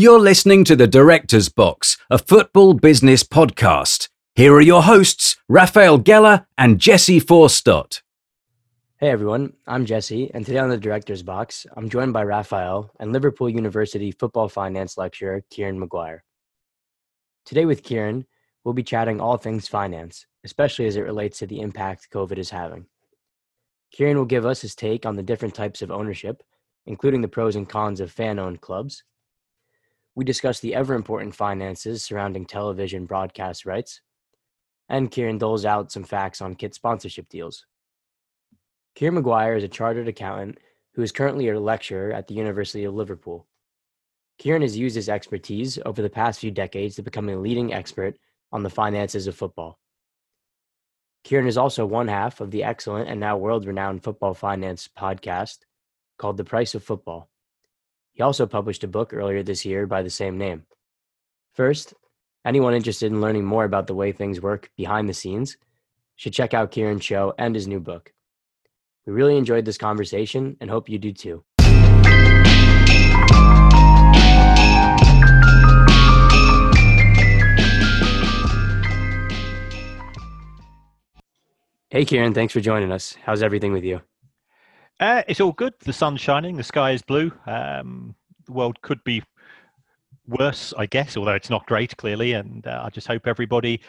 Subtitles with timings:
[0.00, 4.08] You're listening to The Director's Box, a football business podcast.
[4.36, 8.02] Here are your hosts, Raphael Geller and Jesse Forstott.
[8.98, 13.12] Hey everyone, I'm Jesse, and today on The Director's Box, I'm joined by Raphael and
[13.12, 16.22] Liverpool University football finance lecturer Kieran Maguire.
[17.44, 18.24] Today with Kieran,
[18.62, 22.50] we'll be chatting all things finance, especially as it relates to the impact COVID is
[22.50, 22.86] having.
[23.90, 26.44] Kieran will give us his take on the different types of ownership,
[26.86, 29.02] including the pros and cons of fan owned clubs,
[30.18, 34.00] we discuss the ever important finances surrounding television broadcast rights,
[34.88, 37.66] and Kieran doles out some facts on kit sponsorship deals.
[38.96, 40.58] Kieran Maguire is a chartered accountant
[40.94, 43.46] who is currently a lecturer at the University of Liverpool.
[44.38, 48.18] Kieran has used his expertise over the past few decades to become a leading expert
[48.50, 49.78] on the finances of football.
[51.22, 55.58] Kieran is also one half of the excellent and now world renowned football finance podcast
[56.18, 57.30] called The Price of Football.
[58.18, 60.64] He also published a book earlier this year by the same name.
[61.54, 61.94] First,
[62.44, 65.56] anyone interested in learning more about the way things work behind the scenes
[66.16, 68.12] should check out Kieran's show and his new book.
[69.06, 71.44] We really enjoyed this conversation and hope you do too.
[81.90, 83.16] Hey, Kieran, thanks for joining us.
[83.22, 84.00] How's everything with you?
[85.00, 85.74] Uh, it's all good.
[85.80, 86.56] The sun's shining.
[86.56, 87.32] The sky is blue.
[87.46, 88.14] Um,
[88.46, 89.22] the world could be
[90.26, 92.32] worse, I guess, although it's not great, clearly.
[92.32, 93.80] And uh, I just hope everybody,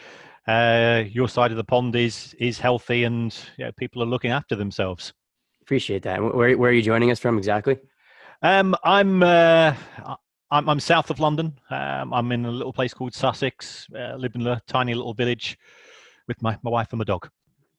[0.46, 4.30] uh, your side of the pond, is is healthy and you know, people are looking
[4.30, 5.12] after themselves.
[5.62, 6.22] Appreciate that.
[6.22, 7.78] Where where are you joining us from exactly?
[8.42, 9.22] Um, I'm.
[9.22, 9.74] Uh,
[10.52, 11.56] I'm, I'm south of London.
[11.70, 13.86] Um, I'm in a little place called Sussex.
[13.96, 15.56] Uh, live in a tiny little village
[16.26, 17.30] with my, my wife and my dog.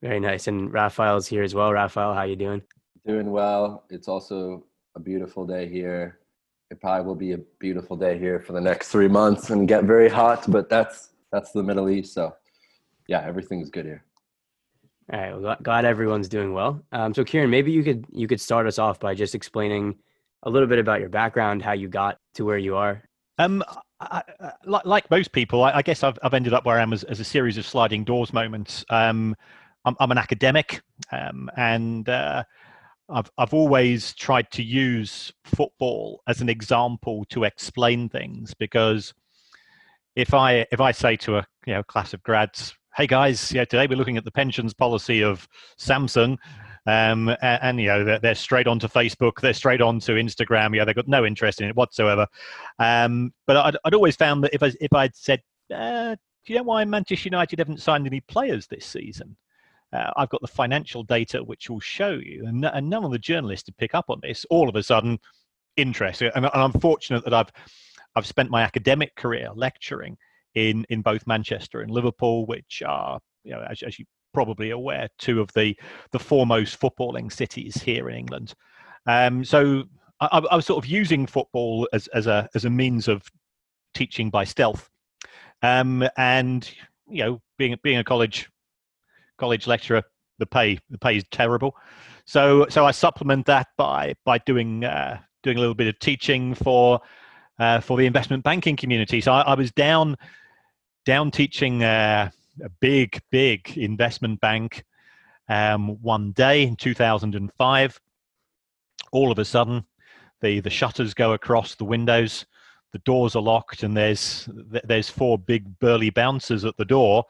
[0.01, 0.47] Very nice.
[0.47, 1.73] And Raphael's here as well.
[1.73, 2.61] Raphael, how you doing?
[3.05, 3.85] Doing well.
[3.89, 6.19] It's also a beautiful day here.
[6.69, 9.85] It probably will be a beautiful day here for the next three months and get
[9.85, 12.13] very hot, but that's that's the Middle East.
[12.13, 12.35] So,
[13.07, 14.03] yeah, everything's good here.
[15.11, 15.37] All right.
[15.37, 16.81] Well, glad everyone's doing well.
[16.91, 19.95] Um, so, Kieran, maybe you could you could start us off by just explaining
[20.43, 23.03] a little bit about your background, how you got to where you are.
[23.37, 23.63] Um,
[23.99, 26.93] I, I, like, most people, I, I, guess I've, I've ended up where I am
[26.93, 28.83] as, as a series of sliding doors moments.
[28.89, 29.35] Um,
[29.85, 30.81] I'm, I'm, an academic,
[31.11, 32.43] um, and uh,
[33.11, 39.13] I've I've always tried to use football as an example to explain things because
[40.15, 43.65] if I if I say to a you know class of grads, hey guys, yeah,
[43.65, 46.37] today we're looking at the pensions policy of Samsung,
[46.85, 50.75] um, and, and, you know they're, they're, straight onto Facebook, they're straight onto Instagram.
[50.75, 52.27] Yeah, they've got no interest in it whatsoever.
[52.79, 55.41] Um, but I'd, I'd always found that if I if I'd said,
[55.73, 59.35] uh, do you know why Manchester United haven't signed any players this season?
[59.93, 62.45] Uh, I've got the financial data which will show you.
[62.47, 64.45] And, and none of the journalists to pick up on this.
[64.49, 65.19] All of a sudden,
[65.77, 66.21] interest.
[66.21, 67.51] And, and I'm fortunate that I've
[68.15, 70.17] I've spent my academic career lecturing
[70.55, 75.09] in in both Manchester and Liverpool, which are you know as, as you probably aware,
[75.17, 75.75] two of the
[76.11, 78.53] the foremost footballing cities here in England.
[79.07, 79.83] Um, so
[80.19, 83.23] I, I, was sort of using football as as a as a means of
[83.93, 84.89] teaching by stealth,
[85.61, 86.69] um, and
[87.07, 88.49] you know being being a college
[89.41, 90.03] college lecturer,
[90.37, 91.75] the pay the pay is terrible.
[92.25, 96.53] So so I supplement that by by doing uh, doing a little bit of teaching
[96.53, 97.01] for
[97.59, 99.19] uh, for the investment banking community.
[99.19, 100.15] So I, I was down
[101.05, 102.29] down teaching uh,
[102.63, 104.85] a big big investment bank
[105.49, 107.99] um, one day in 2005.
[109.11, 109.83] All of a sudden,
[110.41, 112.45] the the shutters go across the windows.
[112.93, 114.47] The doors are locked, and there's
[114.83, 117.25] there's four big burly bouncers at the door,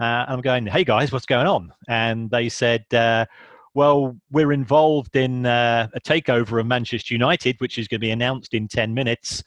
[0.00, 1.72] uh, I'm going, hey guys, what's going on?
[1.88, 3.26] And they said, uh,
[3.74, 8.10] well, we're involved in uh, a takeover of Manchester United, which is going to be
[8.10, 9.42] announced in 10 minutes.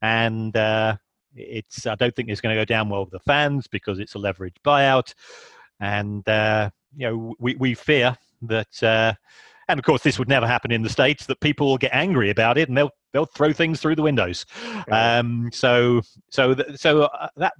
[0.00, 0.96] And uh,
[1.34, 4.14] it's, I don't think it's going to go down well with the fans because it's
[4.14, 5.12] a leveraged buyout.
[5.80, 9.14] And, uh, you know, we, we fear that, uh,
[9.68, 12.30] and of course, this would never happen in the States, that people will get angry
[12.30, 14.46] about it and they'll, they'll throw things through the windows.
[14.90, 17.54] Um, so, so, th- so that,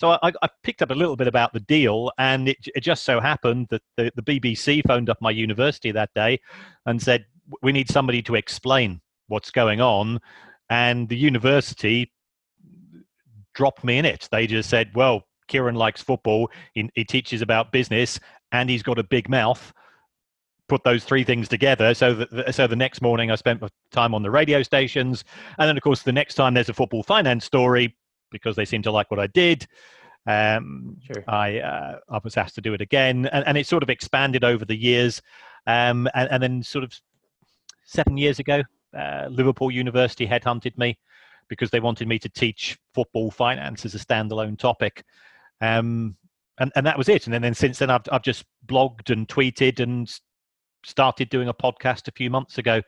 [0.00, 3.04] so I, I, picked up a little bit about the deal, and it, it just
[3.04, 6.40] so happened that the, the BBC phoned up my university that day
[6.86, 7.26] and said,
[7.60, 10.18] We need somebody to explain what's going on.
[10.70, 12.12] And the university
[13.52, 14.26] dropped me in it.
[14.32, 18.18] They just said, Well, Kieran likes football, he, he teaches about business,
[18.52, 19.72] and he's got a big mouth
[20.70, 21.92] put those three things together.
[21.94, 25.24] So that so the next morning I spent my time on the radio stations,
[25.58, 27.96] and then of course the next time there's a football finance story,
[28.30, 29.66] because they seem to like what I did.
[30.26, 31.24] Um, sure.
[31.26, 34.44] I uh, I was asked to do it again, and, and it sort of expanded
[34.44, 35.22] over the years,
[35.66, 36.92] um, and, and then sort of
[37.84, 38.62] seven years ago,
[38.96, 40.98] uh, Liverpool University headhunted me
[41.48, 45.04] because they wanted me to teach football finance as a standalone topic.
[45.60, 46.16] Um,
[46.58, 47.26] and, and that was it.
[47.26, 50.08] And then, then since then, I've, I've just blogged and tweeted and
[50.84, 52.80] started doing a podcast a few months ago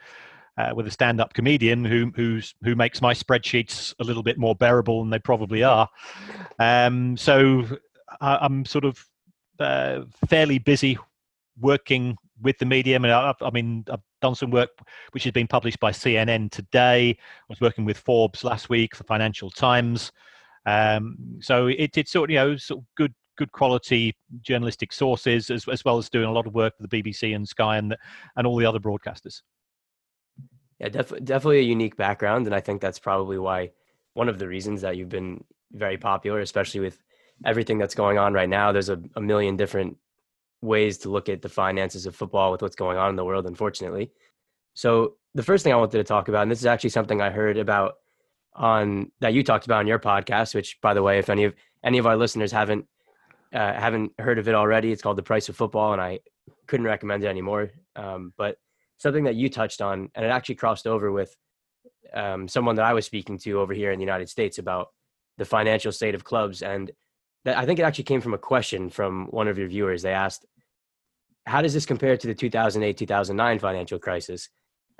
[0.58, 4.54] uh, with a stand-up comedian who who's who makes my spreadsheets a little bit more
[4.54, 5.88] bearable than they probably are.
[6.58, 7.64] Um, so
[8.20, 9.04] I, am sort of
[9.58, 10.98] uh, fairly busy
[11.58, 14.70] working with the medium, and I, I, mean I've done some work
[15.12, 17.10] which has been published by CNN today.
[17.10, 20.12] I was working with Forbes last week for Financial Times.
[20.66, 25.50] Um, so it, it's sort of you know sort of good good quality journalistic sources
[25.50, 27.96] as, as well as doing a lot of work for the BBC and Sky and
[28.36, 29.40] and all the other broadcasters.
[30.82, 33.70] Yeah, def- definitely a unique background, and I think that's probably why
[34.14, 36.98] one of the reasons that you've been very popular, especially with
[37.44, 38.72] everything that's going on right now.
[38.72, 39.96] There's a, a million different
[40.60, 43.46] ways to look at the finances of football with what's going on in the world,
[43.46, 44.10] unfortunately.
[44.74, 47.30] So the first thing I wanted to talk about, and this is actually something I
[47.30, 47.94] heard about
[48.54, 51.54] on that you talked about on your podcast, which by the way, if any of
[51.84, 52.86] any of our listeners haven't
[53.52, 56.20] uh, haven't heard of it already, it's called The Price of Football, and I
[56.66, 57.70] couldn't recommend it anymore.
[57.94, 58.58] Um, but
[58.98, 61.34] something that you touched on, and it actually crossed over with
[62.14, 64.88] um, someone that I was speaking to over here in the United States about
[65.38, 66.62] the financial state of clubs.
[66.62, 66.90] And
[67.44, 70.02] that, I think it actually came from a question from one of your viewers.
[70.02, 70.46] They asked,
[71.46, 74.48] How does this compare to the 2008 2009 financial crisis?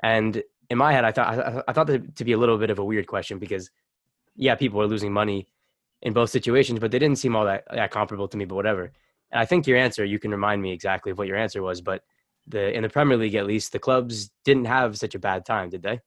[0.01, 2.69] And in my head, I thought, I, I thought that to be a little bit
[2.69, 3.69] of a weird question because,
[4.35, 5.47] yeah, people were losing money
[6.01, 8.91] in both situations, but they didn't seem all that, that comparable to me, but whatever.
[9.31, 11.81] And I think your answer, you can remind me exactly of what your answer was,
[11.81, 12.03] but
[12.47, 15.69] the in the Premier League at least the clubs didn't have such a bad time,
[15.69, 15.99] did they?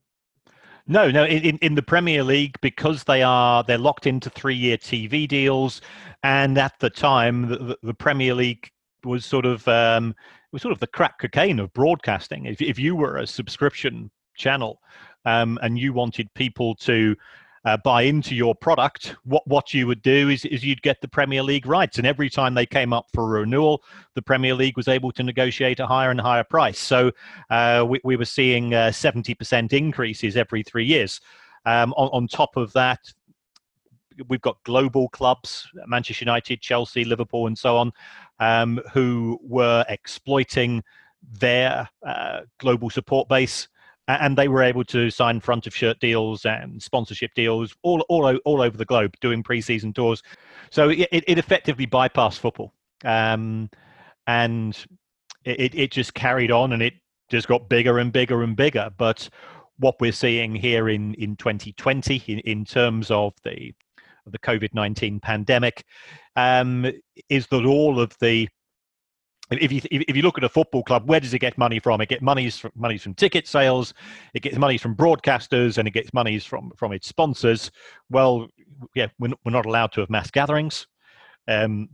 [0.88, 1.24] No, no.
[1.24, 5.80] In, in the Premier League, because they are they're locked into three-year TV deals,
[6.22, 8.70] and at the time, the, the Premier League
[9.04, 10.14] was sort of um,
[10.52, 12.46] was sort of the crack cocaine of broadcasting.
[12.46, 14.80] If if you were a subscription channel,
[15.24, 17.16] um, and you wanted people to
[17.66, 21.08] uh, buy into your product, what what you would do is, is you'd get the
[21.08, 23.82] Premier League rights, and every time they came up for a renewal,
[24.14, 26.78] the Premier League was able to negotiate a higher and higher price.
[26.78, 27.10] So
[27.50, 31.20] uh, we, we were seeing uh, seventy percent increases every three years.
[31.64, 33.00] Um, on, on top of that,
[34.28, 37.92] we've got global clubs, Manchester United, Chelsea, Liverpool, and so on,
[38.38, 40.84] um, who were exploiting
[41.40, 43.66] their uh, global support base
[44.08, 48.36] and they were able to sign front of shirt deals and sponsorship deals all all
[48.44, 50.22] all over the globe, doing preseason tours.
[50.70, 52.72] So it, it effectively bypassed football,
[53.04, 53.70] um,
[54.26, 54.76] and
[55.44, 56.94] it it just carried on, and it
[57.28, 58.90] just got bigger and bigger and bigger.
[58.96, 59.28] But
[59.78, 63.72] what we're seeing here in in 2020, in, in terms of the
[64.26, 65.84] of the COVID 19 pandemic,
[66.36, 66.90] um,
[67.28, 68.48] is that all of the
[69.50, 72.00] if you if you look at a football club, where does it get money from?
[72.00, 73.94] It gets monies from monies from ticket sales,
[74.34, 77.70] it gets monies from broadcasters, and it gets monies from from its sponsors.
[78.10, 78.48] Well,
[78.94, 80.86] yeah, we're not, we're not allowed to have mass gatherings.
[81.46, 81.88] Um,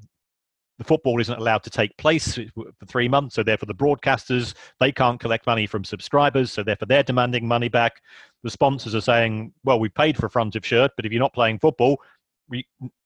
[0.79, 4.91] the football isn't allowed to take place for three months, so therefore the broadcasters they
[4.91, 8.01] can't collect money from subscribers, so therefore they're demanding money back.
[8.43, 11.21] The sponsors are saying, "Well, we paid for a front of shirt, but if you're
[11.21, 12.01] not playing football,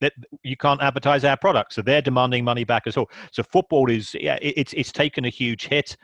[0.01, 0.13] that
[0.43, 3.11] you can't advertise our product, so they're demanding money back as well.
[3.33, 5.97] So football is yeah, it, it's it's taken a huge hit.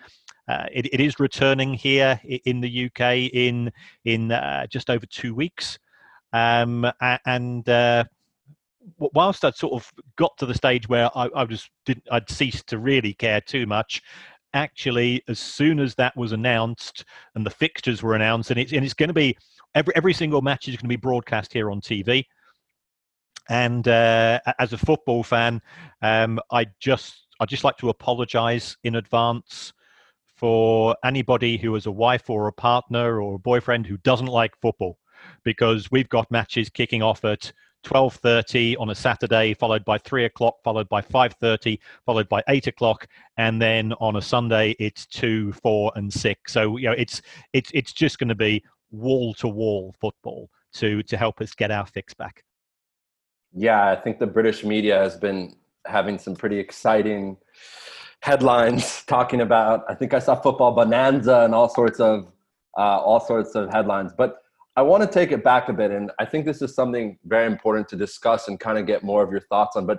[0.49, 3.73] Uh, it, it is returning here in the UK in
[4.05, 5.79] in uh, just over two weeks,
[6.32, 6.90] um,
[7.26, 8.05] and uh,
[8.98, 12.67] whilst I'd sort of got to the stage where I, I just didn't, I'd ceased
[12.69, 14.03] to really care too much.
[14.55, 18.84] Actually, as soon as that was announced and the fixtures were announced, and it's and
[18.84, 19.36] it's going to be
[19.74, 22.24] every every single match is going to be broadcast here on TV.
[23.49, 25.61] And uh, as a football fan,
[26.01, 29.72] um, I just I just like to apologise in advance
[30.37, 34.53] for anybody who has a wife or a partner or a boyfriend who doesn't like
[34.61, 34.99] football,
[35.44, 37.53] because we've got matches kicking off at
[37.84, 43.08] 12.30 on a saturday followed by 3 o'clock followed by 5.30 followed by 8 o'clock
[43.39, 47.22] and then on a sunday it's 2 4 and 6 so you know it's
[47.53, 51.72] it's it's just going to be wall to wall football to to help us get
[51.72, 52.44] our fix back
[53.54, 55.54] yeah, I think the British media has been
[55.86, 57.36] having some pretty exciting
[58.20, 59.84] headlines talking about.
[59.88, 62.32] I think I saw football bonanza and all sorts of
[62.78, 64.12] uh, all sorts of headlines.
[64.16, 64.38] But
[64.76, 67.46] I want to take it back a bit, and I think this is something very
[67.46, 69.84] important to discuss and kind of get more of your thoughts on.
[69.84, 69.98] But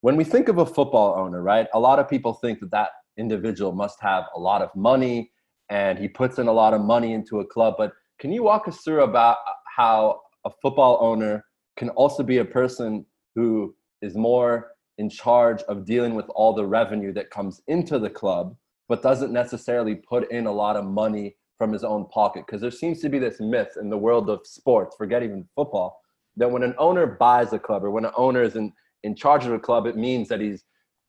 [0.00, 2.90] when we think of a football owner, right, a lot of people think that that
[3.16, 5.30] individual must have a lot of money
[5.68, 7.74] and he puts in a lot of money into a club.
[7.78, 9.36] But can you walk us through about
[9.76, 11.44] how a football owner
[11.80, 16.66] can also be a person who is more in charge of dealing with all the
[16.66, 18.54] revenue that comes into the club,
[18.86, 22.70] but doesn't necessarily put in a lot of money from his own pocket because there
[22.70, 25.98] seems to be this myth in the world of sports, forget even football,
[26.36, 28.70] that when an owner buys a club or when an owner is in,
[29.02, 30.64] in charge of a club, it means that he's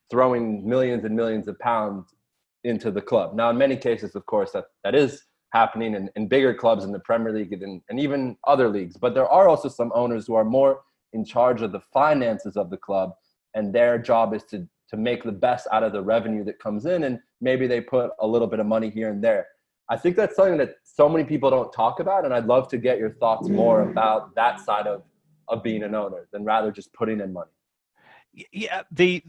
[0.10, 2.16] throwing millions and millions of pounds
[2.64, 3.36] into the club.
[3.36, 6.92] Now, in many cases, of course, that, that is happening in, in bigger clubs in
[6.92, 8.98] the Premier League and, and even other leagues.
[8.98, 10.82] But there are also some owners who are more
[11.14, 13.14] in charge of the finances of the club,
[13.54, 16.86] and their job is to to make the best out of the revenue that comes
[16.86, 19.48] in, and maybe they put a little bit of money here and there.
[19.88, 22.78] I think that's something that so many people don't talk about, and I'd love to
[22.78, 25.04] get your thoughts more about that side of
[25.48, 27.52] of being an owner than rather just putting in money.
[28.52, 29.24] Yeah, the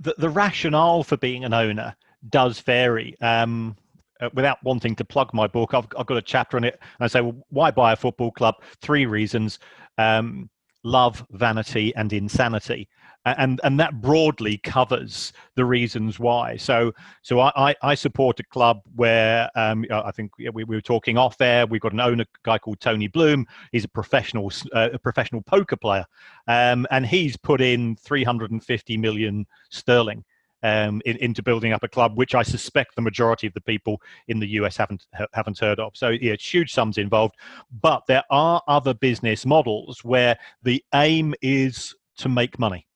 [0.00, 1.96] the, the rationale for being an owner
[2.28, 3.16] does vary.
[3.20, 3.76] Um,
[4.20, 6.74] uh, without wanting to plug my book, I've, I've got a chapter on it.
[6.80, 8.56] And I say, well, why buy a football club?
[8.80, 9.58] Three reasons:
[9.98, 10.50] um,
[10.84, 12.88] love, vanity, and insanity
[13.36, 16.56] and and that broadly covers the reasons why.
[16.56, 21.18] So so I I support a club where um, I think we, we were talking
[21.18, 21.66] off air.
[21.66, 23.46] We've got an owner guy called Tony Bloom.
[23.72, 26.04] He's a professional uh, a professional poker player,
[26.46, 30.24] um, and he's put in 350 million sterling.
[30.64, 34.02] Um, in, into building up a club, which I suspect the majority of the people
[34.26, 35.96] in the US haven't haven't heard of.
[35.96, 37.36] So yeah, it's huge sums involved.
[37.80, 42.88] But there are other business models where the aim is to make money.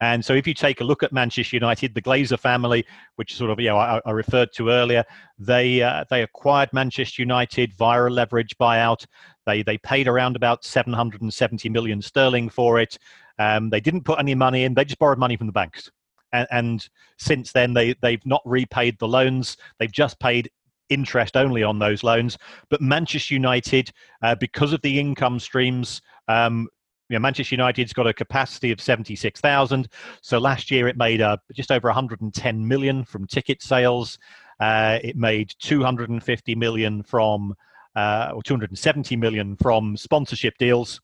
[0.00, 2.84] And so, if you take a look at Manchester United, the Glazer family,
[3.14, 5.04] which sort of you know I, I referred to earlier,
[5.38, 9.06] they uh, they acquired Manchester United via a leverage buyout.
[9.46, 12.98] They they paid around about 770 million sterling for it.
[13.38, 15.90] Um, they didn't put any money in; they just borrowed money from the banks.
[16.36, 16.88] And, and
[17.18, 19.56] since then, they they've not repaid the loans.
[19.78, 20.50] They've just paid
[20.88, 22.38] interest only on those loans.
[22.68, 23.90] But Manchester United,
[24.22, 26.68] uh, because of the income streams, um,
[27.08, 29.88] you know, Manchester United's got a capacity of 76,000.
[30.22, 34.18] So last year it made uh, just over 110 million from ticket sales.
[34.58, 37.54] Uh, it made 250 million from,
[37.94, 41.00] uh, or 270 million from sponsorship deals.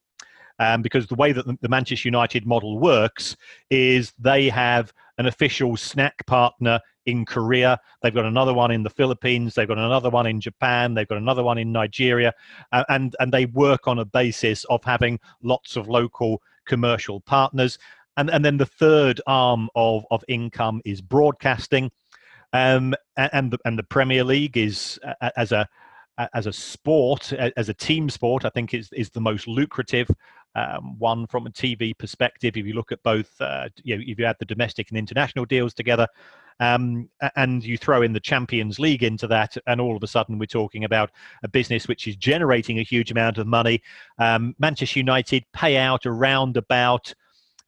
[0.58, 3.36] Um, because the way that the, the Manchester United model works
[3.70, 7.78] is they have an official snack partner in Korea.
[8.02, 9.54] They've got another one in the Philippines.
[9.54, 10.94] They've got another one in Japan.
[10.94, 12.32] They've got another one in Nigeria,
[12.72, 17.78] uh, and and they work on a basis of having lots of local commercial partners.
[18.16, 21.90] And and then the third arm of of income is broadcasting,
[22.52, 25.68] um, and the and the Premier League is uh, as a
[26.34, 30.08] as a sport, as a team sport, I think is is the most lucrative
[30.54, 32.56] um, one from a TV perspective.
[32.56, 35.44] If you look at both, uh, you know, if you add the domestic and international
[35.44, 36.06] deals together,
[36.60, 40.38] um, and you throw in the Champions League into that, and all of a sudden
[40.38, 41.10] we're talking about
[41.42, 43.82] a business which is generating a huge amount of money.
[44.18, 47.12] Um, Manchester United pay out around about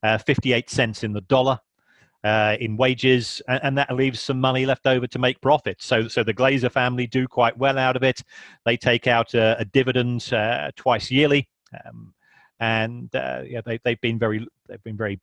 [0.03, 1.59] uh, 58 cents in the dollar.
[2.23, 5.85] Uh, in wages, and, and, that leaves some money left over to make profits.
[5.85, 8.23] So, so the Glazer family do quite well out of it.
[8.65, 11.47] They take out a, a dividend uh, twice yearly,
[11.85, 12.14] um,
[12.59, 15.19] and uh, yeah, they, they've been very they've been very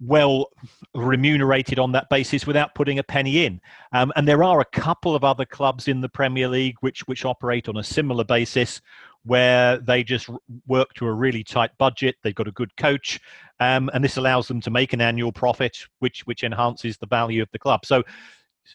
[0.00, 0.48] well
[0.94, 3.60] remunerated on that basis without putting a penny in.
[3.92, 7.24] Um, and there are a couple of other clubs in the Premier League which which
[7.24, 8.80] operate on a similar basis,
[9.24, 10.28] where they just
[10.66, 12.16] work to a really tight budget.
[12.22, 13.20] They've got a good coach,
[13.60, 17.42] um, and this allows them to make an annual profit, which which enhances the value
[17.42, 17.86] of the club.
[17.86, 18.02] So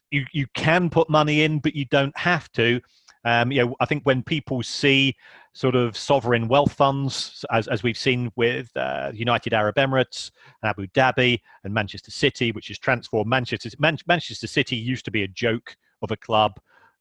[0.09, 2.81] you you can put money in, but you don't have to.
[3.23, 5.15] Um, you know, I think when people see
[5.53, 10.69] sort of sovereign wealth funds, as, as we've seen with uh, United Arab Emirates and
[10.69, 13.69] Abu Dhabi and Manchester City, which has transformed Manchester.
[13.79, 16.53] Man- Manchester City used to be a joke of a club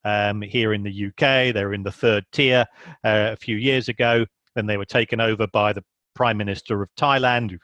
[0.04, 1.54] um, here in the UK.
[1.54, 2.66] They were in the third tier
[3.04, 4.26] uh, a few years ago.
[4.54, 5.84] Then they were taken over by the
[6.14, 7.56] Prime Minister of Thailand,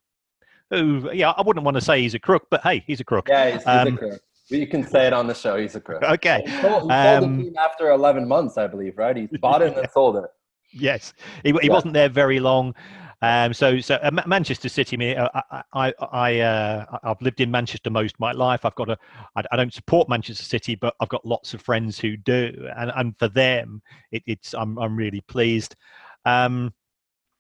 [0.71, 3.29] who, yeah, I wouldn't want to say he's a crook, but hey, he's a crook.
[3.29, 4.21] Yeah, he's, he's um, a crook.
[4.49, 5.57] You can say it on the show.
[5.57, 6.03] He's a crook.
[6.03, 6.43] Okay.
[6.45, 9.17] He sold, he sold um, the team after 11 months, I believe, right?
[9.17, 10.25] He bought it and then sold it.
[10.73, 11.73] Yes, he, he yeah.
[11.73, 12.75] wasn't there very long.
[13.23, 17.51] Um, so, so uh, Manchester City, me, uh, I, I, I, uh, I've lived in
[17.51, 18.65] Manchester most of my life.
[18.65, 18.99] I've got a,
[19.35, 22.93] I, I don't support Manchester City, but I've got lots of friends who do, and,
[22.95, 23.81] and for them,
[24.13, 25.77] it, it's, I'm, I'm really pleased.
[26.25, 26.75] Um,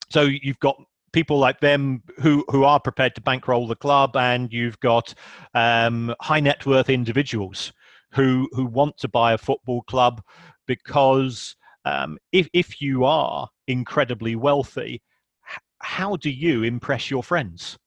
[0.08, 0.76] so you've got
[1.16, 5.14] people like them who who are prepared to bankroll the club, and you've got
[5.54, 7.72] um, high net worth individuals
[8.12, 10.22] who who want to buy a football club
[10.66, 11.56] because
[11.86, 15.00] um, if, if you are incredibly wealthy,
[15.80, 17.78] how do you impress your friends?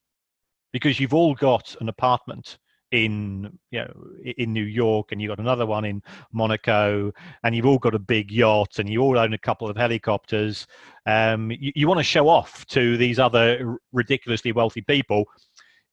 [0.73, 2.57] Because you've all got an apartment
[2.91, 3.93] in you know
[4.37, 7.11] in New York and you've got another one in Monaco
[7.43, 10.65] and you've all got a big yacht and you all own a couple of helicopters
[11.05, 15.25] um, you, you want to show off to these other ridiculously wealthy people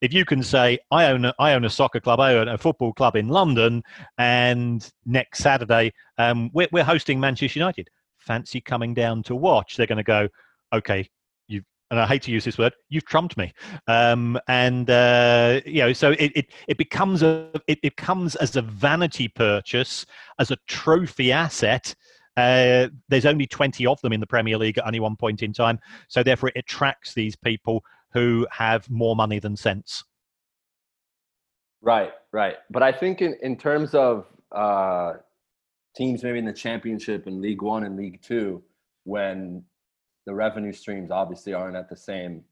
[0.01, 2.59] if you can say, I own a, I own a soccer club, I own a
[2.59, 3.83] football club in London,
[4.19, 7.89] and next Saturday um, we're, we're hosting Manchester United.
[8.19, 9.77] Fancy coming down to watch?
[9.77, 10.29] They're going to go,
[10.75, 11.09] okay,
[11.91, 13.53] and I hate to use this word, you've trumped me.
[13.87, 18.57] Um, and uh, you know, so it, it, it becomes a it, it comes as
[18.57, 20.07] a vanity purchase,
[20.39, 21.95] as a trophy asset.
[22.37, 25.53] Uh, there's only 20 of them in the Premier League at any one point in
[25.53, 25.79] time,
[26.09, 30.05] so therefore it attracts these people who have more money than sense.
[31.81, 32.57] Right, right.
[32.71, 35.15] But I think in, in terms of uh,
[35.95, 38.63] teams maybe in the championship and League One and League Two,
[39.05, 39.63] when
[40.27, 42.43] the revenue streams obviously aren't at the same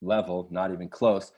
[0.00, 1.32] level, not even close.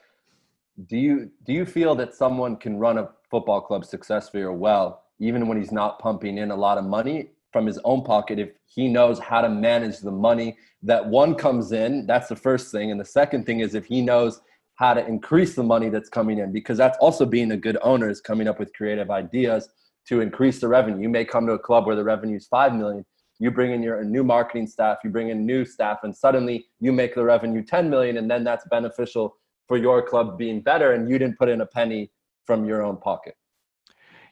[0.87, 5.05] Do you do you feel that someone can run a football club successfully or well,
[5.19, 8.51] even when he's not pumping in a lot of money from his own pocket, if
[8.67, 12.91] he knows how to manage the money that one comes in, that's the first thing.
[12.91, 14.41] And the second thing is if he knows
[14.77, 18.09] how to increase the money that's coming in, because that's also being a good owner
[18.09, 19.69] is coming up with creative ideas
[20.07, 21.03] to increase the revenue.
[21.03, 23.05] You may come to a club where the revenue is five million.
[23.41, 26.93] You bring in your new marketing staff, you bring in new staff, and suddenly you
[26.93, 29.35] make the revenue 10 million, and then that's beneficial
[29.67, 32.13] for your club being better, and you didn't put in a penny
[32.45, 33.35] from your own pocket.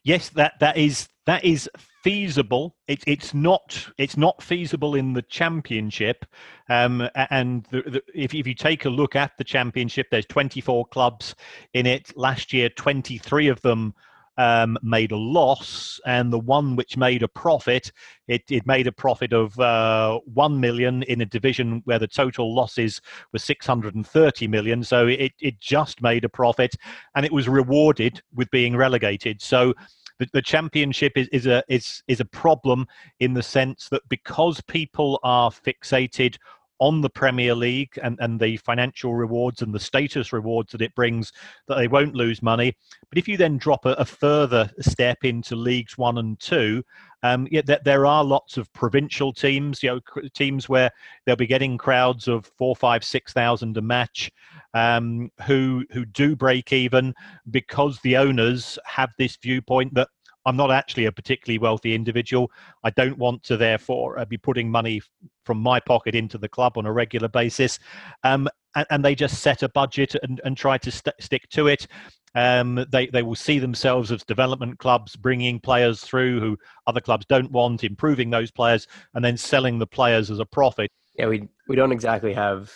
[0.04, 1.68] Yes, that that is that is
[2.02, 2.76] feasible.
[2.86, 6.24] It, it's not it's not feasible in the championship.
[6.68, 10.86] Um, and the, the, if if you take a look at the championship, there's 24
[10.86, 11.34] clubs
[11.74, 12.16] in it.
[12.16, 13.94] Last year, 23 of them
[14.38, 17.92] um, made a loss, and the one which made a profit,
[18.28, 22.54] it, it made a profit of uh, one million in a division where the total
[22.54, 23.00] losses
[23.32, 24.82] were 630 million.
[24.82, 26.76] So it, it just made a profit,
[27.16, 29.42] and it was rewarded with being relegated.
[29.42, 29.74] So
[30.18, 32.86] the, the championship is, is a is is a problem
[33.20, 36.36] in the sense that because people are fixated
[36.80, 40.94] on the Premier League and, and the financial rewards and the status rewards that it
[40.94, 41.32] brings,
[41.66, 42.76] that they won't lose money.
[43.10, 46.82] But if you then drop a, a further step into leagues one and two,
[47.22, 50.90] um, yeah, there, there are lots of provincial teams, you know, teams where
[51.26, 54.30] they'll be getting crowds of four, five, six thousand a match,
[54.74, 57.12] um, who who do break even
[57.50, 60.08] because the owners have this viewpoint that
[60.48, 62.50] I'm not actually a particularly wealthy individual.
[62.82, 65.02] I don't want to, therefore, uh, be putting money
[65.44, 67.78] from my pocket into the club on a regular basis.
[68.24, 71.66] Um, and, and, they just set a budget and, and try to st- stick to
[71.66, 71.86] it.
[72.34, 76.56] Um, they, they will see themselves as development clubs bringing players through who
[76.86, 80.90] other clubs don't want, improving those players, and then selling the players as a profit.
[81.18, 82.72] Yeah, we, we don't exactly have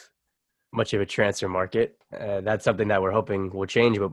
[0.75, 1.97] much of a transfer market.
[2.15, 4.13] Uh, that's something that we're hoping will change, but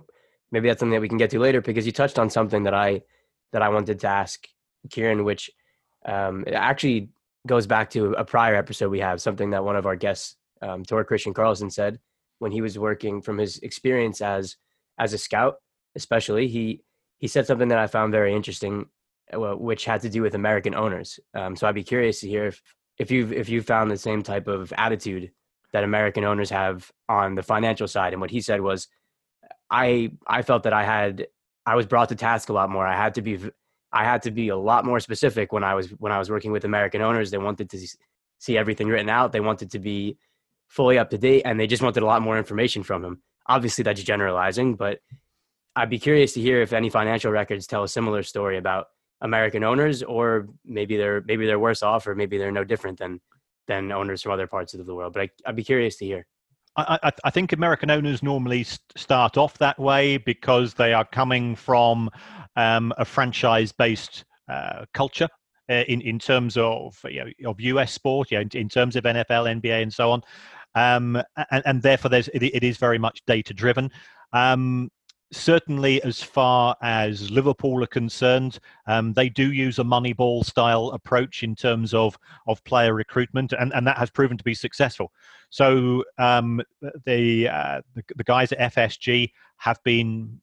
[0.50, 2.74] maybe that's something that we can get to later because you touched on something that
[2.74, 3.02] I–
[3.52, 4.48] that I wanted to ask
[4.90, 5.52] Kieran, which
[6.06, 7.10] um, actually
[7.48, 10.84] goes back to a prior episode we have, something that one of our guests, um,
[10.84, 12.00] Tor-Kristian Karlsen, said
[12.40, 14.56] when he was working from his experience as
[14.98, 15.56] as a scout,
[15.96, 16.84] especially he
[17.18, 18.86] he said something that I found very interesting,
[19.34, 21.20] uh, which had to do with American owners.
[21.34, 22.62] Um, so I'd be curious to hear if
[22.98, 25.32] if you've if you found the same type of attitude
[25.72, 28.14] that American owners have on the financial side.
[28.14, 28.88] And what he said was,
[29.70, 31.28] I I felt that I had
[31.70, 32.88] I was brought to task a lot more.
[32.88, 33.38] I had to be
[33.92, 36.52] I had to be a lot more specific when I was when I was working
[36.52, 37.30] with American owners.
[37.30, 37.78] They wanted to
[38.40, 39.32] see everything written out.
[39.32, 40.18] They wanted to be
[40.68, 43.22] fully up to date, and they just wanted a lot more information from him.
[43.46, 45.00] Obviously, that's generalizing, but
[45.76, 48.88] I'd be curious to hear if any financial records tell a similar story about
[49.22, 53.22] American owners, or maybe they're maybe they're worse off, or maybe they're no different than
[53.68, 55.14] than owners from other parts of the world.
[55.14, 56.26] But I, I'd be curious to hear.
[56.78, 58.64] I, I, think American owners normally
[58.96, 62.10] start off that way because they are coming from
[62.56, 65.28] um, a franchise-based uh, culture
[65.70, 69.04] uh, in in terms of you know, of US sport, you know, in, terms of
[69.04, 70.22] NFL, NBA, and so on,
[70.76, 73.92] um, and, and, therefore there's it, it is very much data driven.
[74.32, 74.90] Um,
[75.32, 81.44] certainly as far as Liverpool are concerned, um, they do use a Moneyball style approach
[81.44, 85.12] in terms of of player recruitment, and, and that has proven to be successful.
[85.50, 86.62] So um,
[87.06, 90.40] the, uh, the, the guys at FSG have been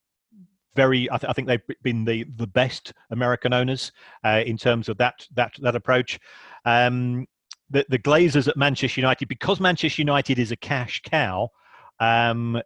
[0.75, 1.11] very.
[1.11, 3.93] I, th- I, think they've been the the best American owners
[4.25, 6.19] uh, in terms of that that that approach.
[6.65, 7.27] Um,
[7.71, 11.49] the, the Glazers at Manchester United, because Manchester United is a cash cow,
[11.99, 12.61] um,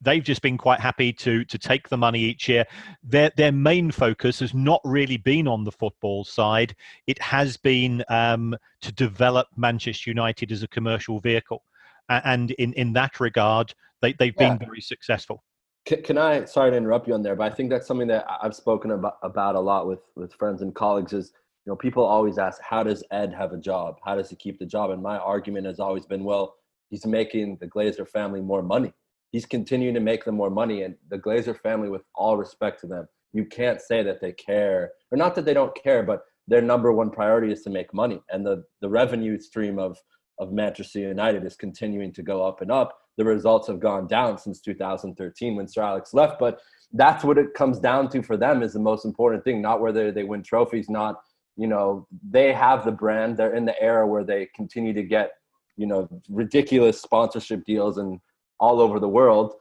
[0.00, 2.64] they've just been quite happy to to take the money each year.
[3.02, 6.74] Their their main focus has not really been on the football side.
[7.06, 11.62] It has been um, to develop Manchester United as a commercial vehicle,
[12.08, 14.56] and in in that regard, they they've yeah.
[14.56, 15.42] been very successful.
[15.86, 16.44] Can, can, I?
[16.44, 19.16] Sorry to interrupt you on there, but I think that's something that I've spoken about
[19.22, 21.12] about a lot with with friends and colleagues.
[21.12, 21.32] Is
[21.64, 23.98] you know people always ask, how does Ed have a job?
[24.04, 24.90] How does he keep the job?
[24.90, 26.56] And my argument has always been, well,
[26.90, 28.92] he's making the Glazer family more money
[29.30, 30.82] he's continuing to make them more money.
[30.82, 34.90] And the Glazer family, with all respect to them, you can't say that they care,
[35.10, 38.20] or not that they don't care, but their number one priority is to make money.
[38.30, 39.98] And the, the revenue stream of,
[40.38, 42.98] of Manchester United is continuing to go up and up.
[43.18, 46.40] The results have gone down since 2013 when Sir Alex left.
[46.40, 46.60] But
[46.92, 50.10] that's what it comes down to for them is the most important thing, not whether
[50.10, 51.20] they win trophies, not,
[51.56, 53.36] you know, they have the brand.
[53.36, 55.30] They're in the era where they continue to get,
[55.76, 58.18] you know, ridiculous sponsorship deals and
[58.60, 59.54] all over the world.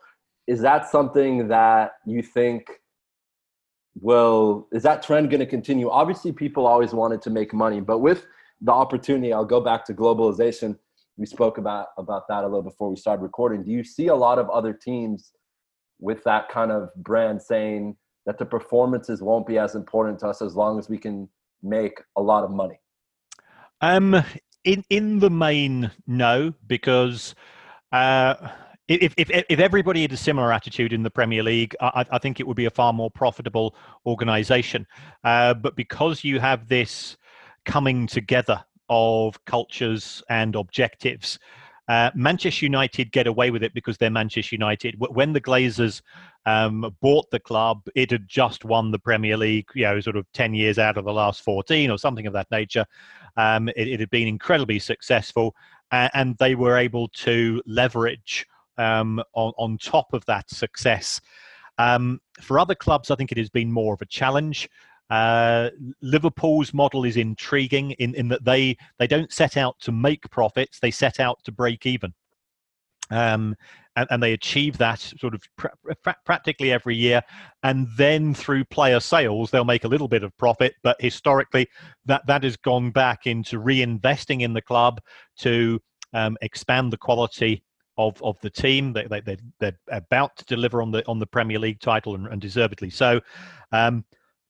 [0.47, 2.69] Is that something that you think
[3.99, 5.89] will is that trend going to continue?
[5.89, 8.25] Obviously, people always wanted to make money, but with
[8.61, 10.77] the opportunity, I'll go back to globalization.
[11.17, 13.63] We spoke about about that a little before we started recording.
[13.63, 15.31] Do you see a lot of other teams
[15.99, 20.41] with that kind of brand saying that the performances won't be as important to us
[20.41, 21.27] as long as we can
[21.61, 22.79] make a lot of money?
[23.81, 24.23] Um,
[24.63, 27.35] in in the main, no, because
[27.91, 28.35] uh,
[28.89, 32.39] if, if, if everybody had a similar attitude in the Premier League, I, I think
[32.39, 33.75] it would be a far more profitable
[34.05, 34.87] organisation.
[35.23, 37.15] Uh, but because you have this
[37.65, 41.37] coming together of cultures and objectives,
[41.87, 44.95] uh, Manchester United get away with it because they're Manchester United.
[44.97, 46.01] When the Glazers
[46.47, 50.25] um, bought the club, it had just won the Premier League, you know, sort of
[50.33, 52.85] 10 years out of the last 14 or something of that nature.
[53.37, 55.55] Um, it, it, had been incredibly successful,
[55.91, 58.47] and, and they were able to leverage
[58.79, 61.21] um, on, on top of that success.
[61.77, 64.67] Um, for other clubs, I think it has been more of a challenge.
[65.09, 65.69] Uh,
[66.01, 70.79] Liverpool's model is intriguing in, in that they, they don't set out to make profits,
[70.79, 72.13] they set out to break even.
[73.11, 73.55] Um,
[73.95, 77.23] and, and, they achieve that sort of pr- practically every year.
[77.63, 80.75] And then through player sales, they'll make a little bit of profit.
[80.83, 81.67] But historically,
[82.05, 85.01] that, that has gone back into reinvesting in the club
[85.39, 85.79] to
[86.13, 87.63] um, expand the quality
[87.99, 88.93] of of the team.
[88.93, 92.41] They, they, they're about to deliver on the on the Premier League title and, and
[92.41, 93.21] deservedly so.
[93.71, 94.05] Um,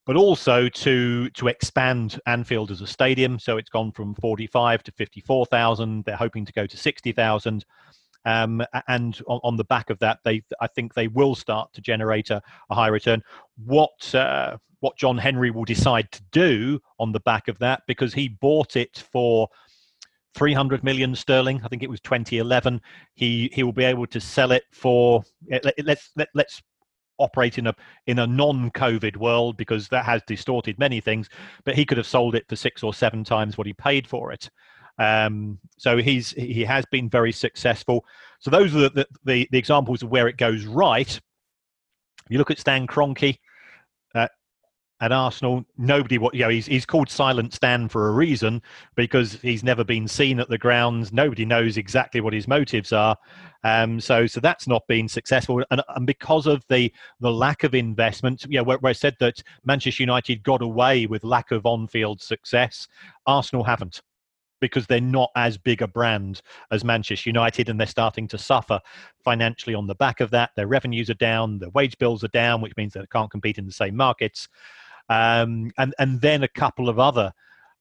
[0.06, 3.40] but also to to expand Anfield as a stadium.
[3.40, 6.06] So it's gone from 45 to 54,000.
[6.06, 7.66] They're hoping to go to 60,000.
[8.26, 11.82] Um, and on, on, the back of that, they I think they will start to
[11.82, 13.24] generate a, a high return.
[13.66, 18.14] What uh, what John Henry will decide to do on the back of that, because
[18.14, 19.50] he bought it for
[20.36, 21.62] 300 million sterling.
[21.64, 22.82] I think it was 2011.
[23.16, 26.62] He he will be able to sell it for let, let's let, let's
[27.18, 27.76] operate in a
[28.08, 31.30] in a non-COVID world because that has distorted many things.
[31.66, 34.32] But he could have sold it for six or seven times what he paid for
[34.32, 34.50] it.
[34.98, 38.06] Um, so he's he has been very successful.
[38.40, 41.20] So those are the, the, the examples of where it goes right.
[42.30, 43.40] You look at Stan Kroenke,
[45.02, 48.62] at Arsenal, nobody you know he's he's called Silent Stan for a reason
[48.96, 51.14] because he's never been seen at the grounds.
[51.14, 53.16] Nobody knows exactly what his motives are.
[53.64, 57.76] Um, so so that's not been successful, and, and because of the the lack of
[57.76, 62.22] investment, yeah, where, where I said that Manchester United got away with lack of on-field
[62.22, 62.88] success,
[63.26, 64.02] Arsenal haven't
[64.62, 68.78] because they're not as big a brand as Manchester United and they're starting to suffer
[69.24, 70.50] financially on the back of that.
[70.58, 73.66] Their revenues are down, their wage bills are down, which means they can't compete in
[73.66, 74.50] the same markets
[75.10, 77.34] um, and and then a couple of other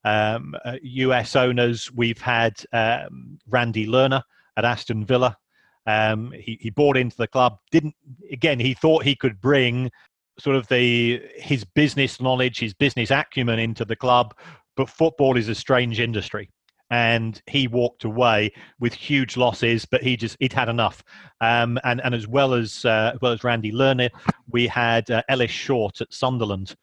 [0.05, 1.91] um, uh, US owners.
[1.93, 4.23] We've had um, Randy Lerner
[4.57, 5.37] at Aston Villa.
[5.87, 7.59] Um, he, he bought into the club.
[7.71, 7.95] Didn't
[8.31, 8.61] again?
[8.61, 9.91] He thought he could bring
[10.39, 14.35] sort of the his business knowledge, his business acumen into the club.
[14.77, 16.51] But football is a strange industry
[16.91, 19.85] and he walked away with huge losses.
[19.85, 21.03] But he just he'd had enough.
[21.41, 24.11] Um, and and as well as uh, as well as Randy Lerner,
[24.51, 26.75] we had uh, Ellis Short at Sunderland,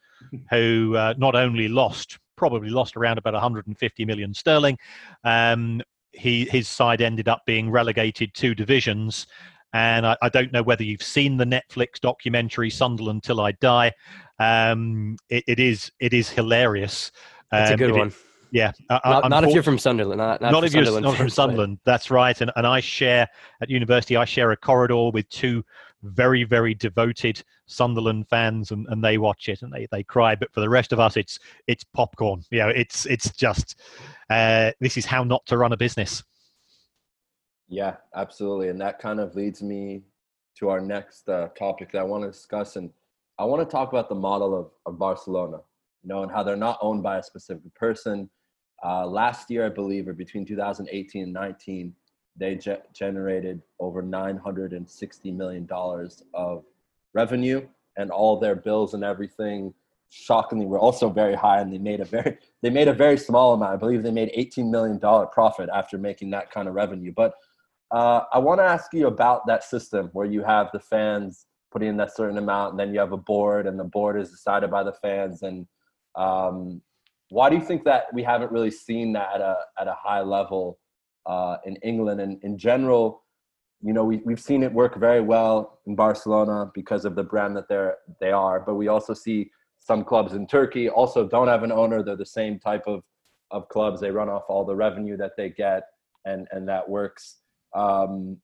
[0.50, 4.78] who uh, not only lost, probably lost around about 150 million sterling.
[5.24, 9.26] Um, he his side ended up being relegated two divisions.
[9.72, 13.92] And I, I, don't know whether you've seen the Netflix documentary "Sunderland Till I Die."
[14.38, 17.12] Um, it, it is it is hilarious.
[17.52, 18.08] It's um, a good one.
[18.08, 18.14] It,
[18.52, 20.18] yeah, not, not, if you're from Sunderland.
[20.18, 21.78] Not, not, not if Sunderland you're not from Sunderland.
[21.84, 22.40] That's right.
[22.40, 23.28] And and I share
[23.60, 24.16] at university.
[24.16, 25.64] I share a corridor with two
[26.02, 30.34] very very devoted Sunderland fans, and, and they watch it and they, they cry.
[30.34, 32.42] But for the rest of us, it's it's popcorn.
[32.50, 33.80] You know, it's it's just
[34.30, 36.22] uh, this is how not to run a business.
[37.68, 40.02] Yeah, absolutely, and that kind of leads me
[40.58, 42.90] to our next uh, topic that I want to discuss, and
[43.38, 45.58] I want to talk about the model of, of Barcelona.
[46.02, 48.30] You know, and how they're not owned by a specific person.
[48.84, 51.94] Uh, last year, I believe, or between 2018 and 19,
[52.38, 56.64] they ge- generated over 960 million dollars of
[57.14, 59.72] revenue, and all their bills and everything,
[60.10, 61.60] shockingly, were also very high.
[61.60, 63.72] And they made a very they made a very small amount.
[63.72, 67.12] I believe they made 18 million dollar profit after making that kind of revenue.
[67.14, 67.32] But
[67.92, 71.88] Uh, I want to ask you about that system where you have the fans putting
[71.90, 74.70] in that certain amount, and then you have a board, and the board is decided
[74.70, 75.42] by the fans.
[75.48, 75.66] And
[76.16, 76.82] um,
[77.30, 80.22] why do you think that we haven't really seen that at a at a high
[80.22, 80.78] level
[81.26, 83.22] uh, in England and in general?
[83.82, 87.56] You know, we we've seen it work very well in Barcelona because of the brand
[87.56, 91.62] that they're they are, but we also see some clubs in Turkey also don't have
[91.62, 92.02] an owner.
[92.02, 93.02] They're the same type of
[93.50, 94.00] of clubs.
[94.00, 95.84] They run off all the revenue that they get,
[96.24, 97.36] and and that works.
[97.74, 98.38] Um,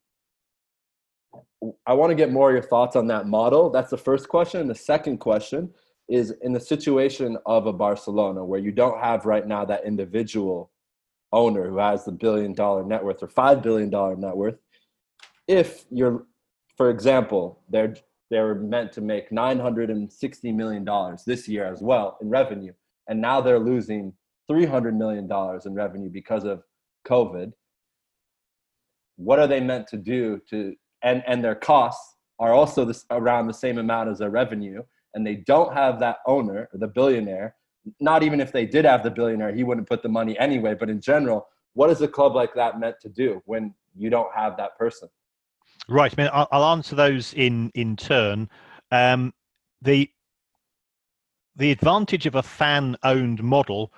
[1.87, 3.71] I want to get more of your thoughts on that model.
[3.71, 4.61] That's the first question.
[4.61, 5.71] And the second question
[6.09, 10.72] is in the situation of a Barcelona where you don't have right now that individual
[11.33, 14.57] owner who has the billion dollar net worth or five billion dollar net worth.
[15.49, 16.27] If you're,
[16.77, 17.97] for example, they're
[18.31, 22.73] they're meant to make 960 million dollars this year as well in revenue,
[23.09, 24.13] and now they're losing
[24.49, 26.63] 300 million dollars in revenue because of
[27.07, 27.53] COVID.
[29.17, 33.47] What are they meant to do to and and their costs are also this, around
[33.47, 34.83] the same amount as their revenue
[35.15, 37.55] and they don't have that owner the billionaire
[38.01, 40.75] not even if they did have the billionaire he wouldn't put the money anyway.
[40.75, 44.33] But in general what is a club like that meant to do when you don't
[44.35, 45.09] have that person?
[45.89, 48.49] Right I mean, i'll answer those in in turn.
[48.91, 49.33] Um,
[49.81, 50.09] the
[51.57, 53.93] the advantage of a fan owned model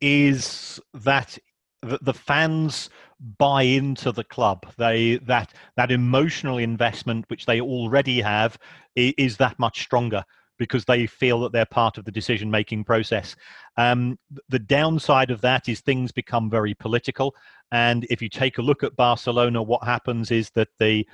[0.00, 1.38] is that
[1.82, 2.90] the fans
[3.38, 4.66] buy into the club.
[4.78, 8.58] They that that emotional investment which they already have
[8.96, 10.24] is that much stronger
[10.62, 13.34] because they feel that they're part of the decision making process.
[13.76, 17.34] Um, the downside of that is things become very political.
[17.72, 21.06] And if you take a look at Barcelona, what happens is that the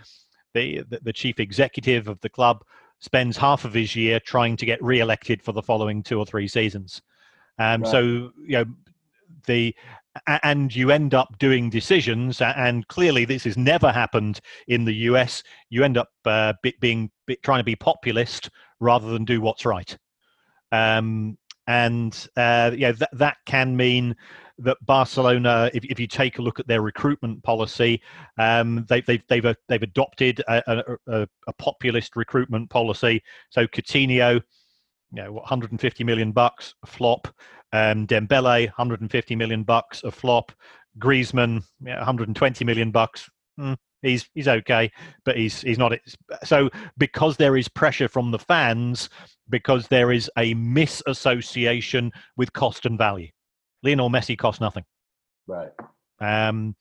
[0.54, 2.64] the, the chief executive of the club
[3.00, 6.48] spends half of his year trying to get re-elected for the following two or three
[6.48, 7.00] seasons.
[7.58, 7.90] Um, right.
[7.90, 8.00] So
[8.44, 8.64] you know
[9.46, 9.74] the
[10.26, 15.42] and you end up doing decisions and clearly this has never happened in the us
[15.70, 17.10] you end up uh, being
[17.42, 19.96] trying to be populist rather than do what's right
[20.72, 21.36] um,
[21.66, 24.14] and uh, yeah that, that can mean
[24.58, 28.02] that Barcelona, if, if you take a look at their recruitment policy,
[28.38, 33.22] um, they, they've, they've, uh, they've adopted a, a, a, populist recruitment policy.
[33.50, 34.34] So Coutinho,
[35.12, 37.28] you know, 150 million bucks, a flop.
[37.72, 40.52] Um, Dembele, 150 million bucks a flop.
[40.98, 43.28] Griezmann, yeah, 120 million bucks.
[43.60, 44.90] Mm, he's he's okay,
[45.24, 45.92] but he's he's not.
[46.44, 49.08] So because there is pressure from the fans,
[49.48, 53.28] because there is a misassociation with cost and value.
[53.82, 54.84] Lionel Messi costs nothing.
[55.46, 55.70] Right.
[56.20, 56.74] Um,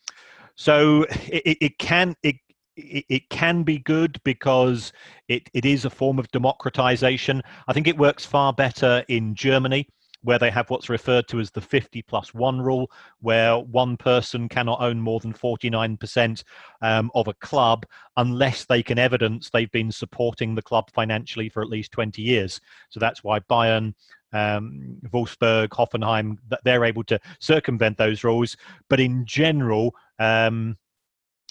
[0.56, 2.36] so it, it can it
[2.78, 4.94] it, can be good because
[5.28, 7.42] it, it is a form of democratization.
[7.68, 9.88] I think it works far better in Germany
[10.24, 14.50] where they have what's referred to as the 50 plus one rule, where one person
[14.50, 16.44] cannot own more than 49%
[16.82, 17.86] um, of a club
[18.18, 22.60] unless they can evidence they've been supporting the club financially for at least 20 years.
[22.90, 23.94] So that's why Bayern,
[24.34, 28.58] um, Wolfsburg, Hoffenheim, they're able to circumvent those rules.
[28.90, 30.78] But in general, um,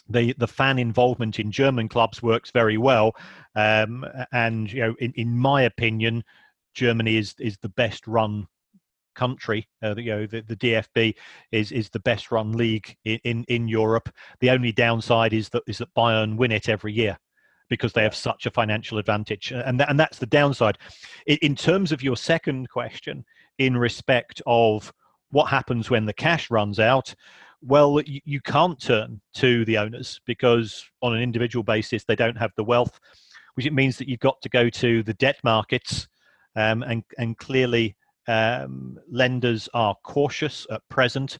[0.09, 3.17] the the fan involvement in German clubs works very well,
[3.57, 6.23] um, and you know, in, in my opinion,
[6.75, 8.47] Germany is is the best run
[9.17, 9.67] country.
[9.83, 11.15] Uh, you know, the, the DFB
[11.51, 14.09] is is the best run league in, in, in Europe.
[14.41, 17.19] The only downside is that is that Bayern win it every year
[17.69, 20.79] because they have such a financial advantage, and th- and that's the downside.
[21.27, 23.25] In, in terms of your second question,
[23.59, 24.93] in respect of
[25.31, 27.15] what happens when the cash runs out.
[27.63, 32.37] Well, you, you can't turn to the owners because on an individual basis they don't
[32.37, 33.01] have the wealth,
[33.55, 36.09] which it means that you've got to go to the debt markets
[36.55, 37.97] um, and and clearly
[38.29, 41.39] um, lenders are cautious at present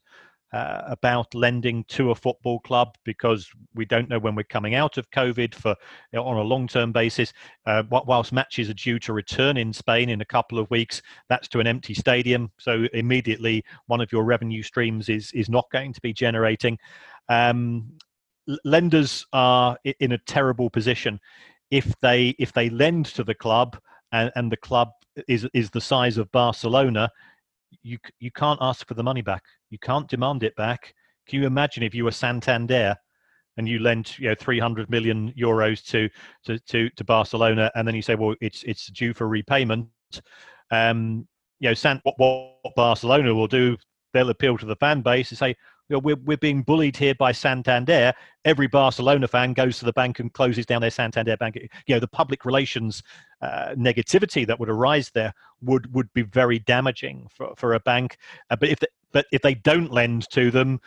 [0.53, 4.97] uh, about lending to a football club because we don't know when we're coming out
[4.97, 5.71] of COVID for
[6.13, 7.33] you know, on a long-term basis.
[7.67, 11.49] Uh, whilst matches are due to return in Spain in a couple of weeks, that's
[11.49, 15.93] to an empty stadium, so immediately one of your revenue streams is is not going
[15.93, 16.79] to be generating.
[17.29, 17.93] Um,
[18.65, 21.19] lenders are in a terrible position
[21.71, 23.77] if they if they lend to the club
[24.13, 24.91] and, and the club
[25.29, 27.11] is is the size of Barcelona,
[27.83, 29.43] you you can't ask for the money back.
[29.71, 30.95] You can't demand it back.
[31.27, 32.97] Can you imagine if you were Santander
[33.57, 36.09] and you lent you know 300 million euros to
[36.45, 39.89] to to, to Barcelona, and then you say, well, it's it's due for repayment.
[40.71, 41.27] Um,
[41.59, 43.77] you know, San, what, what Barcelona will do,
[44.13, 45.57] they'll appeal to the fan base and say,
[45.89, 48.13] you know, we're, we're being bullied here by Santander.
[48.45, 51.57] Every Barcelona fan goes to the bank and closes down their Santander bank.
[51.87, 53.03] You know, the public relations
[53.43, 58.17] uh, negativity that would arise there would, would be very damaging for, for a bank.
[58.51, 60.81] Uh, but if they, but if they don't lend to them,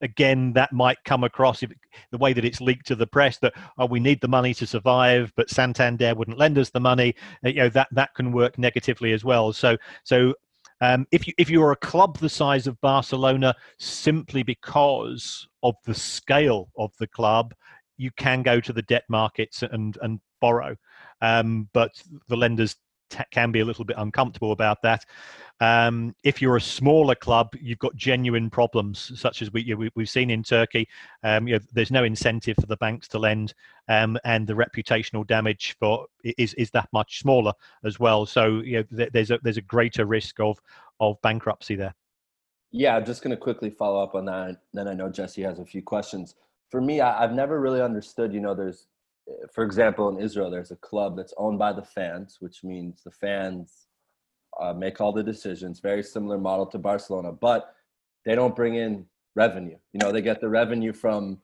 [0.00, 1.72] again, that might come across if,
[2.10, 4.66] the way that it's leaked to the press that oh, we need the money to
[4.66, 7.14] survive, but Santander wouldn't lend us the money.
[7.44, 9.52] Uh, you know that that can work negatively as well.
[9.52, 10.34] So so
[10.80, 15.94] um, if you if you're a club the size of Barcelona, simply because of the
[15.94, 17.54] scale of the club,
[17.96, 20.76] you can go to the debt markets and and borrow,
[21.20, 22.76] um, but the lenders
[23.10, 25.04] t- can be a little bit uncomfortable about that.
[25.60, 29.90] Um, if you're a smaller club, you've got genuine problems, such as we, you, we
[29.96, 30.86] have seen in Turkey.
[31.22, 33.54] Um, you know, there's no incentive for the banks to lend,
[33.88, 37.52] um, and the reputational damage for is is that much smaller
[37.84, 38.26] as well.
[38.26, 40.58] So you know, there's a there's a greater risk of
[41.00, 41.94] of bankruptcy there.
[42.72, 44.60] Yeah, I'm just going to quickly follow up on that.
[44.74, 46.34] Then I know Jesse has a few questions.
[46.70, 48.34] For me, I, I've never really understood.
[48.34, 48.88] You know, there's
[49.52, 53.10] for example, in Israel, there's a club that's owned by the fans, which means the
[53.10, 53.86] fans
[54.60, 55.80] uh, make all the decisions.
[55.80, 57.74] Very similar model to Barcelona, but
[58.24, 59.76] they don't bring in revenue.
[59.92, 61.38] You know, they get the revenue from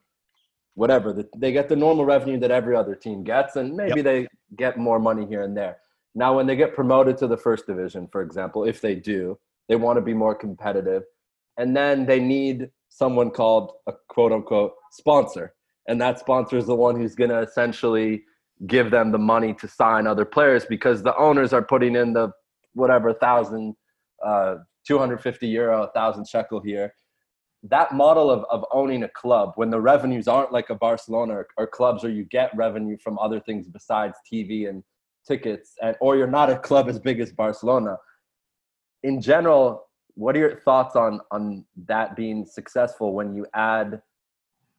[0.75, 1.13] whatever.
[1.13, 4.05] The, they get the normal revenue that every other team gets, and maybe yep.
[4.05, 5.77] they get more money here and there.
[6.15, 9.75] Now, when they get promoted to the first division, for example, if they do, they
[9.75, 11.03] want to be more competitive,
[11.57, 15.53] and then they need someone called a quote unquote sponsor
[15.87, 18.23] and that sponsor is the one who's going to essentially
[18.67, 22.31] give them the money to sign other players because the owners are putting in the
[22.73, 23.75] whatever thousand,
[24.25, 24.55] uh,
[24.87, 26.93] 250 euro, thousand shekel here.
[27.63, 31.47] That model of, of owning a club when the revenues aren't like a Barcelona or,
[31.57, 34.83] or clubs where you get revenue from other things besides TV and
[35.25, 37.97] tickets, and or you're not a club as big as Barcelona.
[39.03, 44.01] In general, what are your thoughts on on that being successful when you add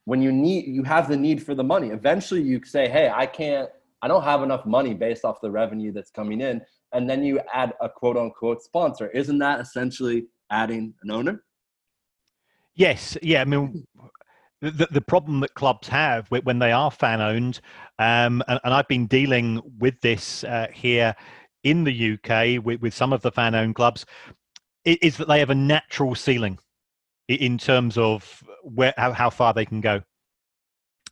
[0.04, 1.88] when you need you have the need for the money.
[1.88, 3.68] Eventually you say hey i can't
[4.02, 6.60] i don't have enough money based off the revenue that's coming in.
[6.92, 9.08] And then you add a quote unquote sponsor.
[9.08, 11.44] Isn't that essentially adding an owner?
[12.74, 13.16] Yes.
[13.22, 13.86] Yeah i mean
[14.60, 17.60] the, the problem that clubs have when they are fan owned
[17.98, 21.14] um, and, and, i've been dealing with this uh, here
[21.64, 24.06] in the uk with, with some of the fan owned clubs
[24.84, 26.58] is that they have a natural ceiling
[27.28, 30.02] in terms of where how, how far they can go.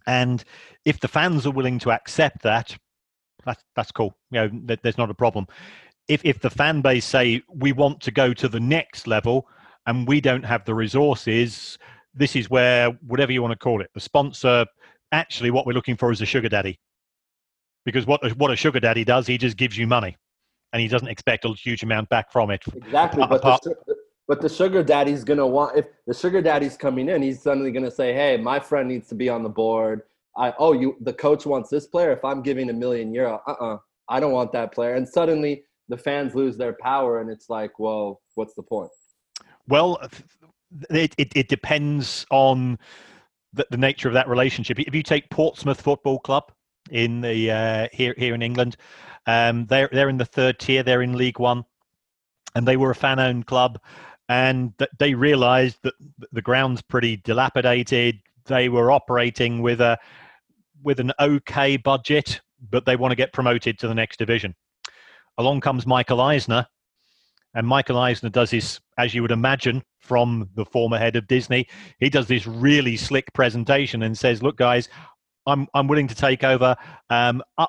[0.07, 0.43] And
[0.85, 2.77] if the fans are willing to accept that,
[3.45, 4.15] that's that's cool.
[4.31, 5.47] You know, there's not a problem.
[6.09, 9.47] If if the fan base say we want to go to the next level
[9.87, 11.79] and we don't have the resources,
[12.15, 14.67] this is where whatever you want to call it, the sponsor.
[15.13, 16.79] Actually, what we're looking for is a sugar daddy,
[17.85, 20.17] because what what a sugar daddy does, he just gives you money,
[20.73, 22.63] and he doesn't expect a huge amount back from it.
[22.75, 23.92] Exactly, but the,
[24.29, 27.91] but the sugar daddy's gonna want if the sugar daddy's coming in, he's suddenly gonna
[27.91, 30.03] say, "Hey, my friend needs to be on the board.
[30.37, 32.13] I oh you the coach wants this player.
[32.13, 35.09] If I'm giving a million euro, uh uh-uh, uh I don't want that player." And
[35.09, 38.91] suddenly the fans lose their power, and it's like, well, what's the point?
[39.69, 39.99] Well,
[40.91, 42.79] it it, it depends on
[43.53, 44.79] the, the nature of that relationship.
[44.79, 46.53] If you take Portsmouth Football Club
[46.91, 48.77] in the uh, here here in England,
[49.27, 50.83] um, they're they're in the third tier.
[50.83, 51.65] They're in League One,
[52.55, 53.79] and they were a fan-owned club
[54.29, 55.95] and they realized that
[56.33, 58.21] the ground's pretty dilapidated.
[58.47, 59.99] They were operating with a
[60.83, 64.55] with an okay budget, but they want to get promoted to the next division.
[65.39, 66.67] Along comes Michael Eisner,
[67.55, 71.69] and Michael Eisner does this, as you would imagine, from the former head of Disney.
[72.01, 74.89] He does this really slick presentation and says, "Look, guys,
[75.47, 76.77] I'm I'm willing to take over,
[77.11, 77.67] um, uh,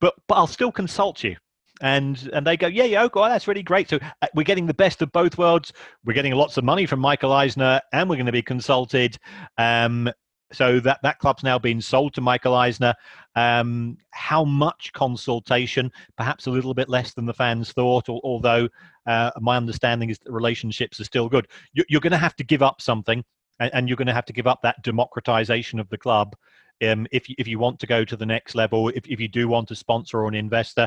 [0.00, 1.36] but but I'll still consult you
[1.80, 3.88] and and they go, yeah, yeah, oh, that's really great.
[3.88, 5.72] So uh, we're getting the best of both worlds.
[6.04, 9.16] We're getting lots of money from Michael Eisner, and we're going to be consulted.
[9.58, 10.10] Um,
[10.52, 12.94] so that that club's now been sold to Michael Eisner.
[13.36, 15.92] Um, how much consultation?
[16.16, 18.08] Perhaps a little bit less than the fans thought.
[18.08, 18.68] Although
[19.06, 21.46] uh, my understanding is that relationships are still good.
[21.72, 23.24] You're going to have to give up something,
[23.58, 26.34] and you're going to have to give up that democratization of the club
[26.82, 29.28] um, if you, if you want to go to the next level, if, if you
[29.28, 30.86] do want a sponsor or an investor,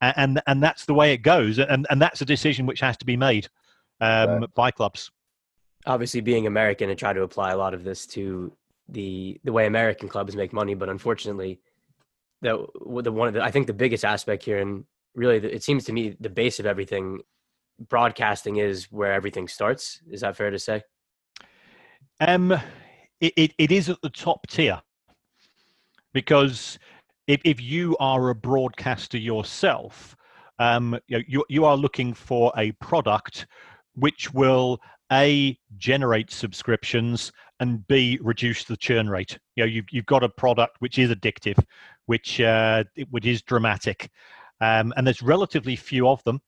[0.00, 3.04] and and that's the way it goes, and and that's a decision which has to
[3.04, 3.48] be made
[4.00, 4.54] um, right.
[4.54, 5.10] by clubs.
[5.86, 8.52] Obviously, being American, and try to apply a lot of this to
[8.88, 11.60] the the way American clubs make money, but unfortunately,
[12.40, 12.66] the
[13.02, 15.92] the one of the I think the biggest aspect here, and really, it seems to
[15.92, 17.20] me the base of everything,
[17.88, 20.00] broadcasting is where everything starts.
[20.10, 20.82] Is that fair to say?
[22.20, 22.52] Um,
[23.20, 24.80] it, it, it is at the top tier
[26.14, 26.78] because
[27.26, 30.16] if, if you are a broadcaster yourself,
[30.58, 33.46] um, you, know, you, you are looking for a product
[33.96, 34.80] which will
[35.12, 39.38] a generate subscriptions and b reduce the churn rate.
[39.56, 41.62] You know, you've you've got a product which is addictive,
[42.06, 44.10] which uh, which is dramatic,
[44.60, 46.40] um, and there's relatively few of them.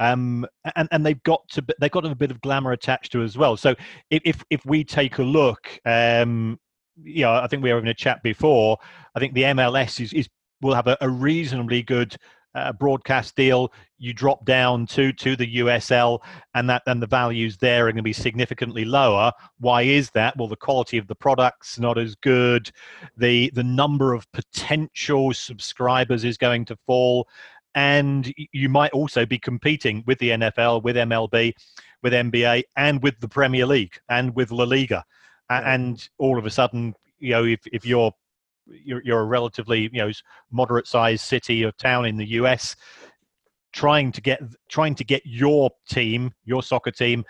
[0.00, 0.44] um,
[0.76, 3.38] and and they've got to they've got a bit of glamour attached to it as
[3.38, 3.56] well.
[3.56, 3.74] So
[4.10, 6.58] if if, if we take a look, um,
[7.02, 8.78] you know, I think we were having a chat before.
[9.14, 10.28] I think the MLS is, is
[10.60, 12.16] will have a, a reasonably good
[12.54, 13.72] uh, broadcast deal.
[13.98, 16.20] You drop down to to the USL,
[16.54, 19.32] and that then the values there are going to be significantly lower.
[19.58, 20.36] Why is that?
[20.36, 22.70] Well, the quality of the products not as good.
[23.16, 27.28] The the number of potential subscribers is going to fall,
[27.74, 31.52] and you might also be competing with the NFL, with MLB,
[32.02, 35.04] with NBA, and with the Premier League, and with La Liga,
[35.50, 38.12] and all of a sudden, you know, if if you're
[38.66, 40.10] you're, you're a relatively you know
[40.50, 42.76] moderate sized city or town in the US,
[43.72, 47.24] trying to get trying to get your team, your soccer team,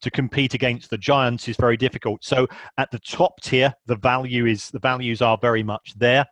[0.00, 2.24] to compete against the giants is very difficult.
[2.24, 2.46] So
[2.78, 6.26] at the top tier, the value is the values are very much there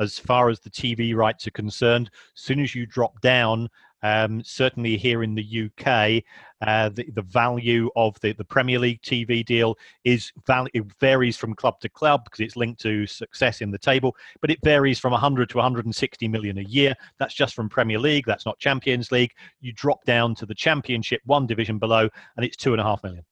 [0.00, 2.10] as far as the TV rights are concerned.
[2.36, 3.68] As soon as you drop down,
[4.02, 6.22] um, certainly here in the UK,
[6.66, 11.36] uh, the, the value of the, the Premier League TV deal is val- it varies
[11.36, 14.98] from club to club because it's linked to success in the table, but it varies
[14.98, 16.94] from 100 to 160 million a year.
[17.18, 18.24] That's just from Premier League.
[18.26, 19.32] That's not Champions League.
[19.60, 23.02] You drop down to the Championship, one division below, and it's two and a half
[23.02, 23.24] million.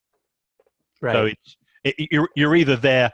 [1.00, 1.12] Right.
[1.12, 3.10] So it's it, you're you're either there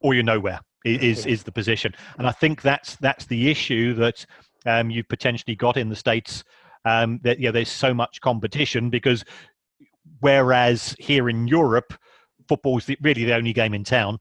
[0.00, 4.24] or you're nowhere is is the position, and I think that's that's the issue that
[4.66, 6.44] um, you've potentially got in the states.
[6.84, 9.24] Um, that know, there's so much competition because
[10.20, 11.94] whereas here in Europe,
[12.48, 14.18] football's the, really the only game in town.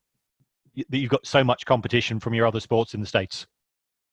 [0.89, 3.47] That you've got so much competition from your other sports in the states.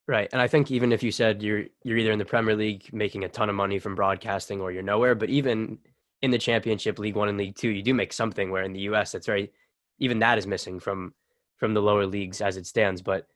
[0.07, 0.29] Right.
[0.33, 3.25] And I think even if you said you're you're either in the Premier League making
[3.25, 5.79] a ton of money from broadcasting or you're nowhere, but even
[6.21, 8.81] in the championship league one and league two, you do make something where in the
[8.81, 9.51] US that's very
[9.99, 11.15] even that is missing from
[11.57, 13.01] from the lower leagues as it stands.
[13.01, 13.27] But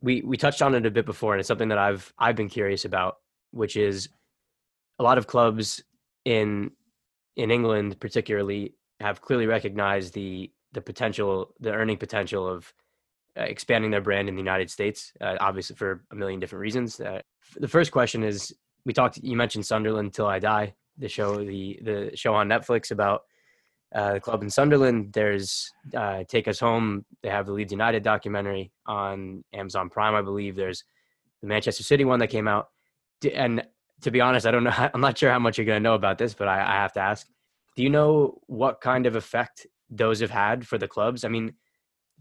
[0.00, 2.48] we we touched on it a bit before and it's something that I've I've been
[2.48, 3.18] curious about,
[3.52, 4.08] which is
[4.98, 5.82] a lot of clubs
[6.24, 6.70] in
[7.36, 12.72] in England particularly have clearly recognized the the potential the earning potential of
[13.38, 17.00] uh, expanding their brand in the United States, uh, obviously for a million different reasons.
[17.00, 17.20] Uh,
[17.56, 19.18] the first question is: We talked.
[19.18, 23.22] You mentioned Sunderland till I die, the show, the the show on Netflix about
[23.94, 25.12] uh, the club in Sunderland.
[25.12, 27.04] There's uh, Take Us Home.
[27.22, 30.54] They have the Leeds United documentary on Amazon Prime, I believe.
[30.54, 30.84] There's
[31.40, 32.68] the Manchester City one that came out,
[33.32, 33.64] and
[34.04, 34.72] to be honest, I don't know.
[34.94, 36.92] I'm not sure how much you're going to know about this, but I, I have
[36.94, 37.26] to ask:
[37.76, 41.24] Do you know what kind of effect those have had for the clubs?
[41.24, 41.54] I mean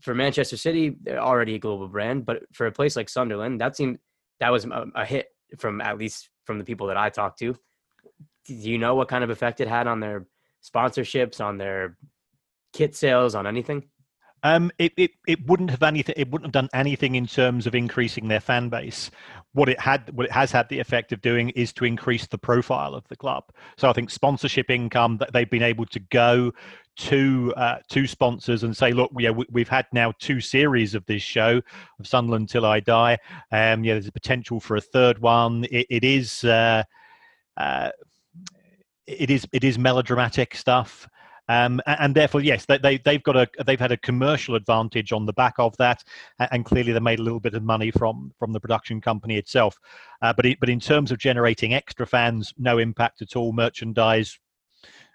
[0.01, 3.75] for Manchester City, they're already a global brand, but for a place like Sunderland, that
[3.75, 3.99] seemed
[4.39, 5.27] that was a, a, hit
[5.57, 7.55] from at least from the people that I talked to.
[8.45, 10.25] Do you know what kind of effect it had on their
[10.61, 11.97] sponsorships, on their
[12.73, 13.89] kit sales, on anything?
[14.43, 16.15] Um, it, it, it wouldn't have anything.
[16.17, 19.09] It wouldn't have done anything in terms of increasing their fan base.
[19.53, 22.37] What it had, what it has had the effect of doing, is to increase the
[22.37, 23.43] profile of the club.
[23.77, 26.51] So I think sponsorship income that they've been able to go
[26.95, 31.05] to uh, two sponsors and say, look, yeah, we, have had now two series of
[31.05, 31.61] this show
[31.99, 33.17] of Sunderland Till I Die.
[33.51, 35.65] Um, yeah, there's a potential for a third one.
[35.65, 36.43] it, it is.
[36.43, 36.83] Uh,
[37.57, 37.89] uh,
[39.05, 41.07] it is it is melodramatic stuff.
[41.49, 45.25] Um, and therefore, yes, they, they, have got a they've had a commercial advantage on
[45.25, 46.03] the back of that,
[46.51, 49.77] and clearly they made a little bit of money from from the production company itself.
[50.21, 53.51] Uh, but it, but in terms of generating extra fans, no impact at all.
[53.51, 54.39] Merchandise,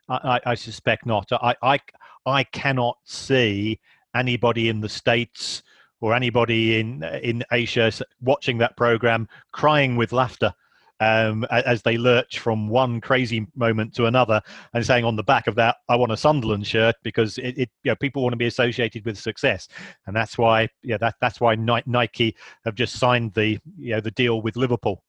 [0.08, 1.32] I, I, I suspect not.
[1.32, 1.80] I, I
[2.26, 3.80] I cannot see
[4.14, 5.62] anybody in the states
[6.02, 10.52] or anybody in in Asia watching that program crying with laughter
[11.00, 14.40] um, as they lurch from one crazy moment to another,
[14.74, 17.70] and saying on the back of that, "I want a Sunderland shirt" because it, it
[17.84, 19.68] you know, people want to be associated with success,
[20.06, 22.34] and that's why yeah that that's why Nike
[22.64, 25.02] have just signed the you know the deal with Liverpool.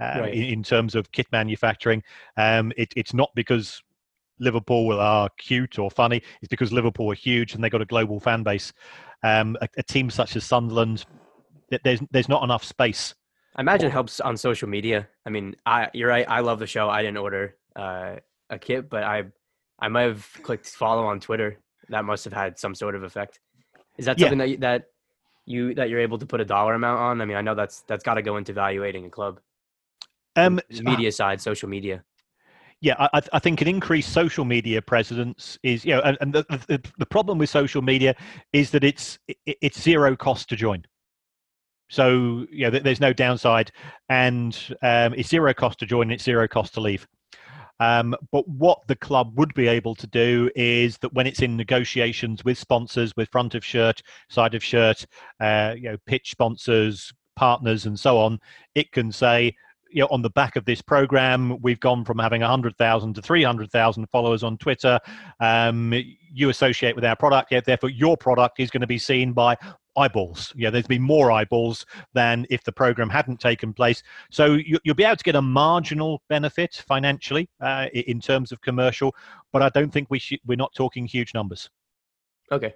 [0.00, 0.34] Uh, right.
[0.34, 2.02] in, in, terms of kit manufacturing,
[2.36, 3.80] um, it, it's not because
[4.40, 6.20] Liverpool are cute or funny.
[6.40, 8.72] It's because Liverpool are huge and they got a global fan base.
[9.22, 11.04] Um, a, a, team such as Sunderland,
[11.84, 13.14] there's there's not enough space
[13.56, 15.08] I imagine it helps on social media.
[15.24, 16.28] I mean, I you're right.
[16.28, 16.88] I love the show.
[16.88, 18.16] I didn't order uh,
[18.50, 19.24] a kit, but I
[19.78, 21.58] I might have clicked follow on Twitter.
[21.88, 23.40] That must have had some sort of effect.
[23.96, 24.44] Is that something yeah.
[24.44, 24.84] that you, that
[25.46, 27.20] you that you're able to put a dollar amount on?
[27.20, 29.40] I mean, I know that's that's got to go into evaluating a club.
[30.36, 32.02] Um, media uh, side, social media.
[32.80, 36.44] Yeah, I, I, think an increased social media presence is, you know, and, and the,
[36.66, 38.14] the, the problem with social media
[38.52, 40.84] is that it's it, it's zero cost to join.
[41.94, 43.70] So yeah, there's no downside,
[44.08, 46.10] and um, it's zero cost to join.
[46.10, 47.06] It's zero cost to leave.
[47.78, 51.56] Um, but what the club would be able to do is that when it's in
[51.56, 55.06] negotiations with sponsors, with front of shirt, side of shirt,
[55.40, 58.40] uh, you know, pitch sponsors, partners, and so on,
[58.74, 59.54] it can say,
[59.94, 64.06] you know, on the back of this program, we've gone from having 100,000 to 300,000
[64.10, 64.98] followers on Twitter.
[65.38, 65.94] Um,
[66.32, 69.56] you associate with our product, yeah, therefore your product is going to be seen by
[69.96, 70.52] eyeballs.
[70.56, 74.02] Yeah, there's been more eyeballs than if the program hadn't taken place.
[74.32, 78.60] So you, will be able to get a marginal benefit financially uh, in terms of
[78.62, 79.14] commercial,
[79.52, 81.70] but I don't think we should, we're not talking huge numbers.
[82.50, 82.74] Okay,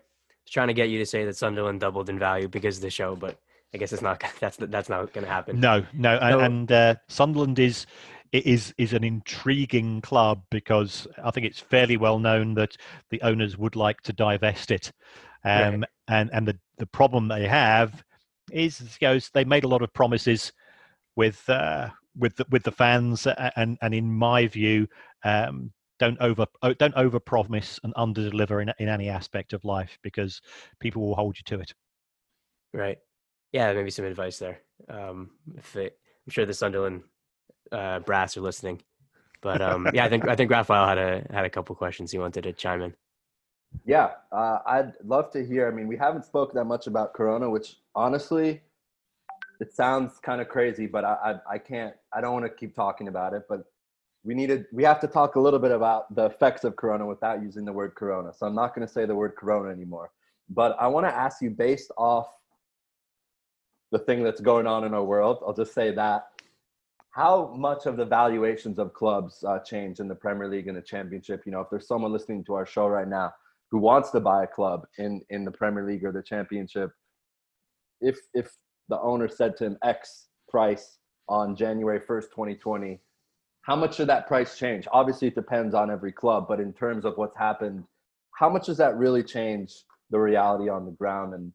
[0.49, 3.17] trying to get you to say that Sunderland doubled in value because of the show,
[3.17, 3.41] but
[3.75, 4.23] I guess it's not.
[4.41, 5.61] That's that's not going to happen.
[5.61, 7.87] No, no, so, and uh, Sunderland is
[8.33, 12.77] is is an intriguing club because I think it's fairly well known that
[13.11, 14.93] the owners would like to divest it,
[15.45, 15.85] um, right.
[16.09, 18.03] and and the the problem they have
[18.51, 20.53] is you know, they made a lot of promises
[21.17, 24.87] with uh, with the, with the fans, and and in my view.
[25.25, 29.65] Um, don't over oh, don't over promise and under deliver in, in any aspect of
[29.65, 30.41] life because
[30.79, 31.73] people will hold you to it
[32.73, 32.99] right
[33.53, 34.61] yeah, maybe some advice there.
[34.89, 37.03] Um, if it, I'm sure the Sunderland
[37.73, 38.83] uh, brass are listening,
[39.41, 42.19] but um, yeah, I think I think Raphael had a had a couple questions he
[42.19, 42.95] wanted to chime in.
[43.85, 45.69] Yeah, uh, I'd love to hear.
[45.69, 48.63] I mean, we haven't spoke that much about Corona, which honestly,
[49.61, 51.15] it sounds kind of crazy, but I,
[51.49, 51.95] I, I can't.
[52.13, 53.65] I don't want to keep talking about it, but
[54.25, 54.67] we needed.
[54.73, 57.73] We have to talk a little bit about the effects of Corona without using the
[57.73, 58.33] word Corona.
[58.33, 60.11] So I'm not going to say the word Corona anymore.
[60.51, 62.29] But I want to ask you, based off
[63.91, 65.39] the thing that's going on in our world.
[65.47, 66.27] I'll just say that.
[67.11, 70.83] How much of the valuations of clubs uh, change in the Premier League and the
[70.83, 71.43] Championship?
[71.47, 73.33] You know, if there's someone listening to our show right now
[73.71, 76.91] who wants to buy a club in in the Premier League or the Championship,
[78.01, 78.51] if if
[78.89, 83.01] the owner said to him X price on January 1st, 2020,
[83.63, 84.89] how much should that price change?
[84.93, 87.85] Obviously, it depends on every club, but in terms of what's happened,
[88.39, 89.75] how much does that really change
[90.11, 91.53] the reality on the ground and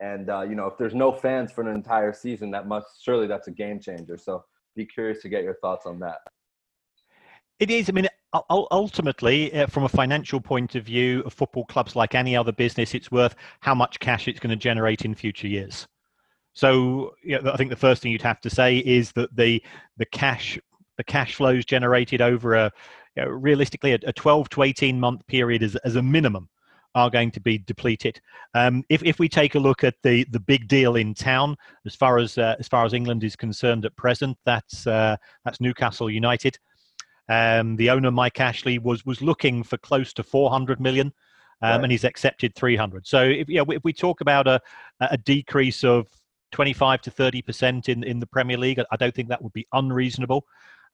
[0.00, 3.26] and uh, you know, if there's no fans for an entire season, that must surely
[3.26, 4.16] that's a game changer.
[4.16, 4.44] So
[4.74, 6.18] be curious to get your thoughts on that.
[7.58, 7.88] It is.
[7.88, 8.08] I mean,
[8.50, 12.94] ultimately, uh, from a financial point of view, of football clubs like any other business,
[12.94, 15.86] it's worth how much cash it's going to generate in future years.
[16.52, 19.62] So, you know, I think the first thing you'd have to say is that the
[19.96, 20.58] the cash
[20.98, 22.72] the cash flows generated over a
[23.16, 26.48] you know, realistically a, a 12 to 18 month period as, as a minimum
[26.96, 28.20] are going to be depleted.
[28.54, 31.94] Um, if, if we take a look at the, the big deal in town, as
[31.94, 36.10] far as uh, as far as England is concerned at present, that's uh, that's Newcastle
[36.10, 36.58] United.
[37.28, 41.12] Um, the owner Mike Ashley was was looking for close to 400 million,
[41.60, 41.82] um, right.
[41.82, 43.06] and he's accepted 300.
[43.06, 44.60] So if, you know, if we talk about a
[45.00, 46.08] a decrease of
[46.52, 49.66] 25 to 30 percent in in the Premier League, I don't think that would be
[49.74, 50.46] unreasonable.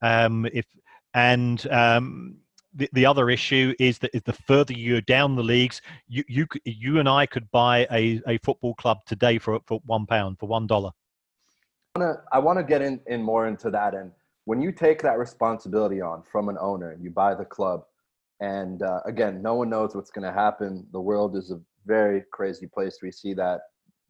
[0.03, 0.66] Um, if
[1.14, 2.38] and um,
[2.74, 6.98] the, the other issue is that the further you're down the leagues, you you you
[6.98, 10.66] and I could buy a, a football club today for for one pound for one
[10.66, 10.90] dollar.
[12.32, 13.94] I want to get in, in more into that.
[13.94, 14.12] And
[14.46, 17.84] when you take that responsibility on from an owner, you buy the club,
[18.40, 20.86] and uh, again, no one knows what's going to happen.
[20.92, 22.98] The world is a very crazy place.
[23.02, 23.60] We see that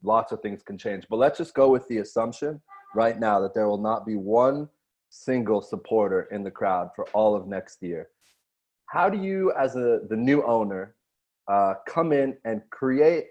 [0.01, 1.05] lots of things can change.
[1.09, 2.61] But let's just go with the assumption
[2.95, 4.69] right now that there will not be one
[5.09, 8.07] single supporter in the crowd for all of next year
[8.93, 10.95] how do you as a the new owner
[11.47, 13.25] uh, come in and create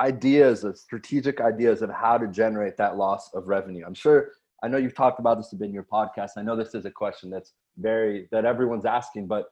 [0.00, 3.84] ideas of strategic ideas of how to generate that loss of revenue?
[3.86, 4.32] I'm sure
[4.64, 6.30] i know you've talked about this in your podcast.
[6.36, 9.46] I know this is a question that's very that everyone's asking but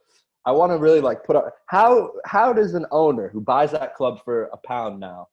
[0.44, 4.20] i want to really like put how how does an owner who buys that club
[4.22, 5.26] for a pound now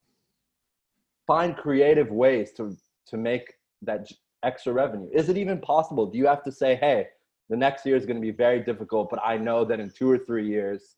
[1.26, 2.74] find creative ways to
[3.10, 3.46] to make
[3.82, 4.06] that
[4.44, 5.08] extra revenue?
[5.12, 6.06] Is it even possible?
[6.06, 7.08] Do you have to say hey
[7.48, 10.10] the next year is going to be very difficult, but I know that in two
[10.10, 10.96] or three years,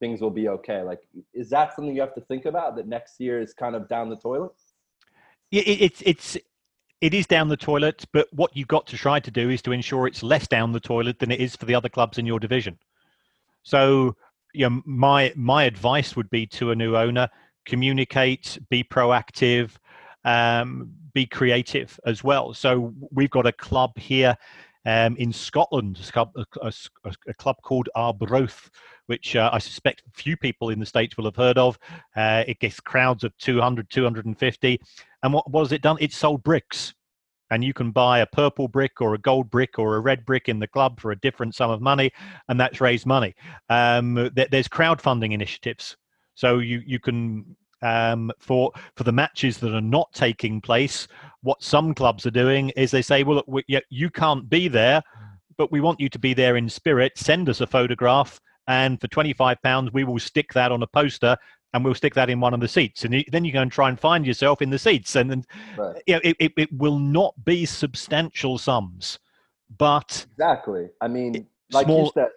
[0.00, 0.82] things will be okay.
[0.82, 1.00] Like,
[1.32, 4.10] is that something you have to think about that next year is kind of down
[4.10, 4.52] the toilet?
[5.50, 6.36] Yeah, it's, it's,
[7.00, 9.72] it is down the toilet, but what you've got to try to do is to
[9.72, 12.40] ensure it's less down the toilet than it is for the other clubs in your
[12.40, 12.78] division.
[13.62, 14.16] So,
[14.54, 17.28] you know, my my advice would be to a new owner:
[17.66, 19.72] communicate, be proactive,
[20.24, 22.54] um, be creative as well.
[22.54, 24.36] So we've got a club here
[24.84, 26.26] um, in Scotland, a,
[26.60, 26.72] a,
[27.28, 28.70] a, club called Arbroath,
[29.06, 31.78] which uh, I suspect few people in the States will have heard of.
[32.16, 34.80] Uh, it gets crowds of 200, 250.
[35.22, 35.98] And what, what has it done?
[36.00, 36.94] It sold bricks.
[37.50, 40.48] And you can buy a purple brick or a gold brick or a red brick
[40.48, 42.10] in the club for a different sum of money,
[42.48, 43.34] and that's raised money.
[43.68, 45.98] Um, there's crowdfunding initiatives.
[46.34, 51.08] So you, you can um, for for the matches that are not taking place.
[51.42, 54.68] What some clubs are doing is they say, "Well, look, we, yeah, you can't be
[54.68, 55.02] there,
[55.56, 57.12] but we want you to be there in spirit.
[57.16, 60.86] Send us a photograph, and for twenty five pounds, we will stick that on a
[60.86, 61.36] poster."
[61.74, 63.88] And we'll stick that in one of the seats, and then you go and try
[63.88, 65.46] and find yourself in the seats, and, and
[65.78, 66.02] right.
[66.06, 69.18] you know, it, it, it will not be substantial sums,
[69.78, 70.90] but exactly.
[71.00, 72.28] I mean, like small- you said,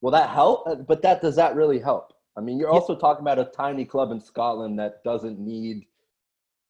[0.00, 0.66] will that help?
[0.66, 2.12] Uh, But that does that really help?
[2.36, 2.74] I mean, you're Yeah.
[2.74, 5.86] also talking about a tiny club in Scotland that doesn't need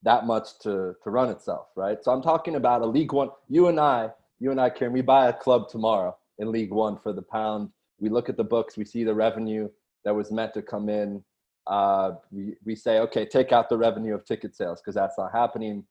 [0.03, 2.03] that much to to run itself, right?
[2.03, 3.31] So I'm talking about a League One.
[3.49, 6.99] You and I, you and I, Kieran, we buy a club tomorrow in League One
[6.99, 7.71] for the pound.
[8.01, 9.69] We look at the books, we see the revenue
[10.05, 11.23] that was meant to come in.
[11.67, 15.31] Uh, we, we say, okay, take out the revenue of ticket sales because that's not
[15.31, 15.85] happening.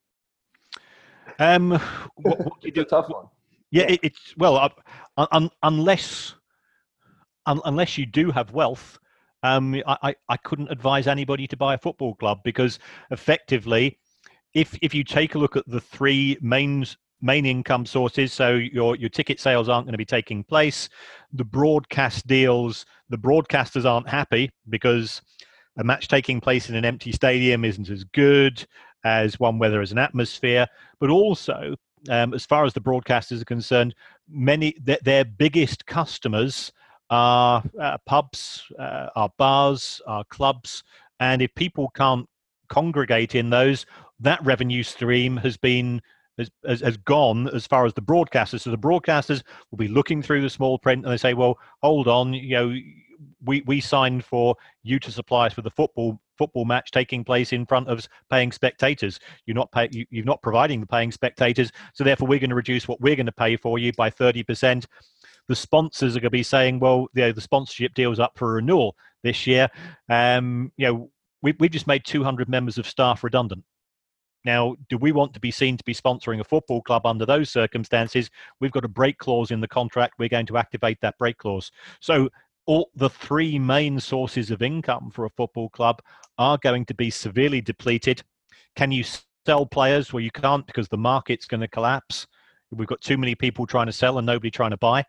[1.38, 1.70] um,
[2.16, 2.84] what, what do you do?
[2.84, 3.26] tough one.
[3.70, 4.56] Yeah, it, it's well,
[5.16, 6.34] uh, un, unless
[7.46, 8.98] un, unless you do have wealth,
[9.42, 12.78] um, I, I, I couldn't advise anybody to buy a football club because
[13.10, 13.98] effectively,
[14.54, 16.86] if if you take a look at the three main
[17.20, 20.88] main income sources, so your your ticket sales aren't going to be taking place,
[21.32, 25.22] the broadcast deals, the broadcasters aren't happy because
[25.78, 28.66] a match taking place in an empty stadium isn't as good
[29.04, 30.66] as one where there is an atmosphere,
[31.00, 31.74] but also
[32.10, 33.94] um, as far as the broadcasters are concerned,
[34.28, 36.72] many th- their biggest customers
[37.10, 40.82] are uh, pubs, uh, are bars, are clubs,
[41.20, 42.28] and if people can't
[42.68, 43.86] congregate in those,
[44.22, 46.00] that revenue stream has been
[46.38, 48.60] has, has, gone as far as the broadcasters.
[48.60, 52.08] So the broadcasters will be looking through the small print and they say, "Well, hold
[52.08, 52.74] on, you know."
[53.44, 57.52] We, we signed for you to supply us with the football football match taking place
[57.52, 59.20] in front of paying spectators.
[59.46, 62.56] You're not pay, you, you're not providing the paying spectators, so therefore we're going to
[62.56, 64.86] reduce what we're going to pay for you by thirty percent.
[65.46, 68.54] The sponsors are going to be saying, well, you know, the sponsorship deal's up for
[68.54, 69.68] renewal this year.
[70.08, 71.10] Um, you know,
[71.42, 73.64] we, we've just made 200 members of staff redundant.
[74.44, 77.48] Now, do we want to be seen to be sponsoring a football club under those
[77.50, 78.30] circumstances?
[78.60, 80.14] We've got a break clause in the contract.
[80.18, 81.70] We're going to activate that break clause.
[82.00, 82.28] So,
[82.66, 86.00] all the three main sources of income for a football club
[86.38, 88.22] are going to be severely depleted.
[88.76, 89.04] Can you
[89.44, 90.12] sell players?
[90.12, 92.26] Well, you can't because the market's going to collapse.
[92.70, 95.04] We've got too many people trying to sell and nobody trying to buy.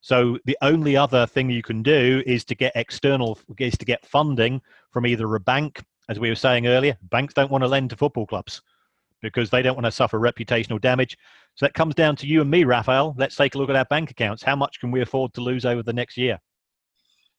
[0.00, 4.06] So the only other thing you can do is to get external, is to get
[4.06, 4.60] funding
[4.90, 6.96] from either a bank, as we were saying earlier.
[7.10, 8.62] Banks don't want to lend to football clubs
[9.22, 11.16] because they don't want to suffer reputational damage.
[11.54, 13.14] So that comes down to you and me, Raphael.
[13.16, 14.42] Let's take a look at our bank accounts.
[14.42, 16.38] How much can we afford to lose over the next year?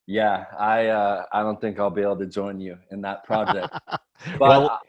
[0.06, 3.74] Yeah, I uh, I don't think I'll be able to join you in that project.
[4.40, 4.80] But well,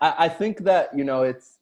[0.00, 1.58] I, I think that you know it's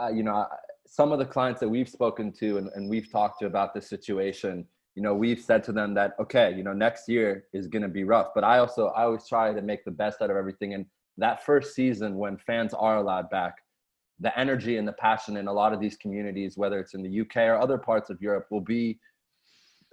[0.00, 0.46] uh, you know
[0.86, 3.88] some of the clients that we've spoken to and, and we've talked to about this
[3.88, 4.66] situation.
[4.94, 7.88] You know, we've said to them that okay, you know, next year is going to
[7.88, 8.28] be rough.
[8.34, 10.72] But I also I always try to make the best out of everything.
[10.72, 10.86] And
[11.18, 13.54] that first season when fans are allowed back,
[14.20, 17.20] the energy and the passion in a lot of these communities, whether it's in the
[17.20, 18.98] UK or other parts of Europe, will be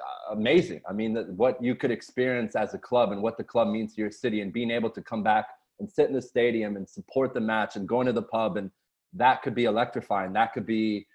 [0.01, 0.81] uh, amazing.
[0.87, 3.95] I mean, that what you could experience as a club and what the club means
[3.95, 5.45] to your city, and being able to come back
[5.79, 8.71] and sit in the stadium and support the match and going to the pub, and
[9.13, 10.33] that could be electrifying.
[10.33, 11.05] That could be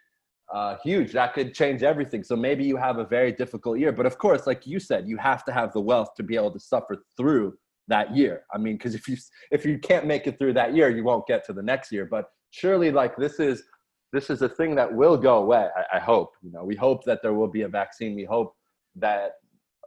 [0.53, 1.13] uh, huge.
[1.13, 2.23] That could change everything.
[2.23, 5.17] So maybe you have a very difficult year, but of course, like you said, you
[5.17, 7.57] have to have the wealth to be able to suffer through
[7.89, 8.45] that year.
[8.53, 9.17] I mean, because if you
[9.51, 12.07] if you can't make it through that year, you won't get to the next year.
[12.07, 13.65] But surely, like this is
[14.13, 15.69] this is a thing that will go away.
[15.77, 16.33] I, I hope.
[16.43, 18.15] You know, we hope that there will be a vaccine.
[18.15, 18.55] We hope
[18.97, 19.33] that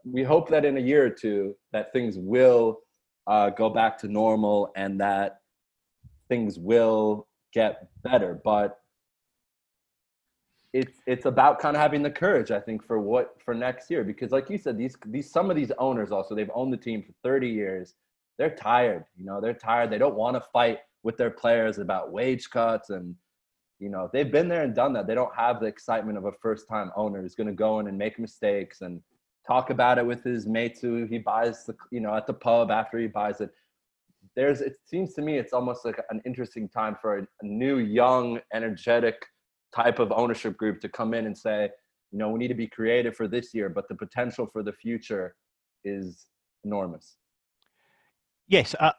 [0.04, 2.80] we hope that in a year or two that things will
[3.28, 5.38] uh, go back to normal and that
[6.28, 8.42] things will get better.
[8.44, 8.78] But
[10.74, 14.04] it's it's about kind of having the courage, I think, for what for next year.
[14.04, 17.04] Because like you said, these these some of these owners also they've owned the team
[17.04, 17.96] for 30 years.
[18.38, 19.92] They're tired, you know, they're tired.
[19.92, 23.16] They don't want to fight with their players about wage cuts and
[23.80, 26.32] you know they've been there and done that they don't have the excitement of a
[26.42, 29.02] first time owner who's going to go in and make mistakes and
[29.46, 32.70] talk about it with his mates who he buys the you know at the pub
[32.70, 33.50] after he buys it
[34.36, 37.80] there's it seems to me it's almost like an interesting time for a, a new
[37.80, 39.26] young energetic
[39.76, 41.70] type of ownership group to come in and say
[42.12, 44.74] you know we need to be creative for this year but the potential for the
[44.74, 45.36] future
[45.84, 46.28] is
[46.64, 47.18] enormous
[48.52, 48.92] yes, uh,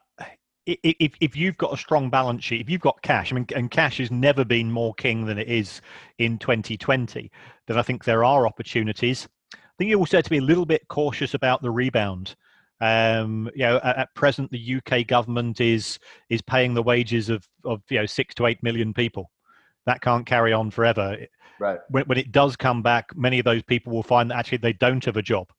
[0.65, 3.69] if if you've got a strong balance sheet, if you've got cash, I mean, and
[3.69, 5.81] cash has never been more king than it is
[6.17, 7.31] in 2020,
[7.67, 9.27] then I think there are opportunities.
[9.53, 12.35] I think you also have to be a little bit cautious about the rebound.
[12.79, 15.99] Um, you know, at, at present, the UK government is
[16.29, 19.29] is paying the wages of of you know six to eight million people.
[19.85, 21.17] That can't carry on forever.
[21.59, 21.79] right.
[21.89, 24.73] When, when it does come back, many of those people will find that actually they
[24.73, 25.51] don't have a job,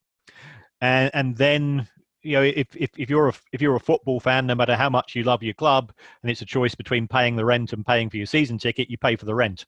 [0.81, 1.89] and and then
[2.23, 4.89] you know if, if, if you're a if you're a football fan no matter how
[4.89, 8.09] much you love your club and it's a choice between paying the rent and paying
[8.09, 9.67] for your season ticket you pay for the rent.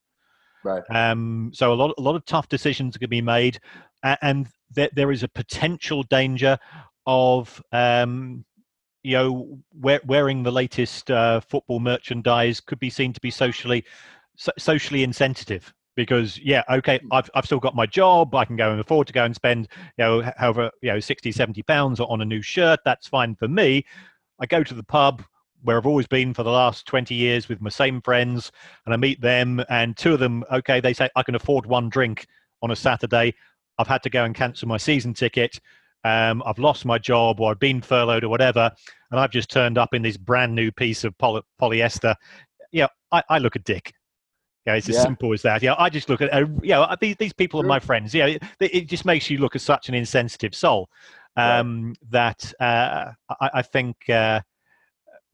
[0.64, 0.82] Right.
[0.90, 3.61] Um, so a lot a lot of tough decisions to be made.
[4.02, 6.59] And there, there is a potential danger
[7.07, 8.44] of um,
[9.02, 13.84] you know wearing the latest uh, football merchandise could be seen to be socially
[14.37, 18.70] so, socially insensitive because yeah okay I've, I've still got my job i can go
[18.70, 19.68] and afford to go and spend
[19.99, 23.49] you know however you know 60 70 pounds on a new shirt that's fine for
[23.49, 23.84] me
[24.39, 25.22] i go to the pub
[25.62, 28.53] where i've always been for the last 20 years with my same friends
[28.84, 31.89] and i meet them and two of them okay they say i can afford one
[31.89, 32.26] drink
[32.62, 33.34] on a saturday
[33.78, 35.61] i've had to go and cancel my season ticket
[36.07, 38.70] um, I've lost my job or I've been furloughed or whatever,
[39.11, 42.14] and I've just turned up in this brand new piece of poly- polyester.
[42.70, 43.93] Yeah, I, I look a dick.
[44.66, 45.02] Yeah, it's as yeah.
[45.02, 45.62] simple as that.
[45.62, 48.12] Yeah, I just look at uh, you know these these people are my friends.
[48.12, 50.90] Yeah, it, it, just makes you look at such an insensitive soul
[51.36, 54.40] um, that uh, I, I, think uh,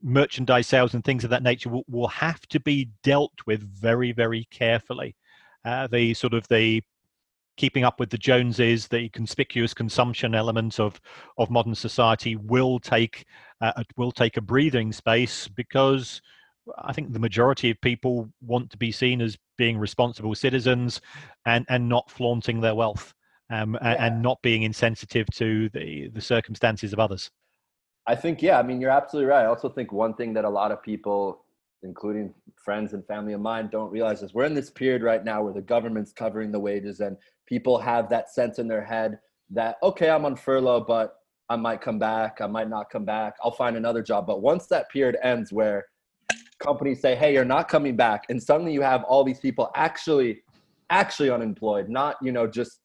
[0.03, 4.11] merchandise sales and things of that nature will, will have to be dealt with very
[4.11, 5.15] very carefully.
[5.65, 6.83] Uh, the sort of the
[7.55, 11.01] keeping up with the Joneses, the conspicuous consumption element of
[11.39, 13.25] of modern society will take
[13.61, 16.21] uh, will take a breathing space because
[16.77, 21.01] I think the majority of people want to be seen as being responsible citizens
[21.45, 23.13] and, and not flaunting their wealth
[23.49, 24.05] um, and, yeah.
[24.05, 27.29] and not being insensitive to the, the circumstances of others.
[28.07, 29.43] I think, yeah, I mean, you're absolutely right.
[29.43, 31.45] I also think one thing that a lot of people,
[31.83, 35.43] including friends and family of mine, don't realize is we're in this period right now
[35.43, 39.19] where the government's covering the wages and people have that sense in their head
[39.51, 41.15] that, okay, I'm on furlough, but
[41.49, 42.41] I might come back.
[42.41, 43.35] I might not come back.
[43.43, 44.25] I'll find another job.
[44.25, 45.85] But once that period ends where
[46.63, 50.43] companies say, "Hey, you're not coming back," and suddenly you have all these people actually,
[50.89, 52.79] actually unemployed, not you know just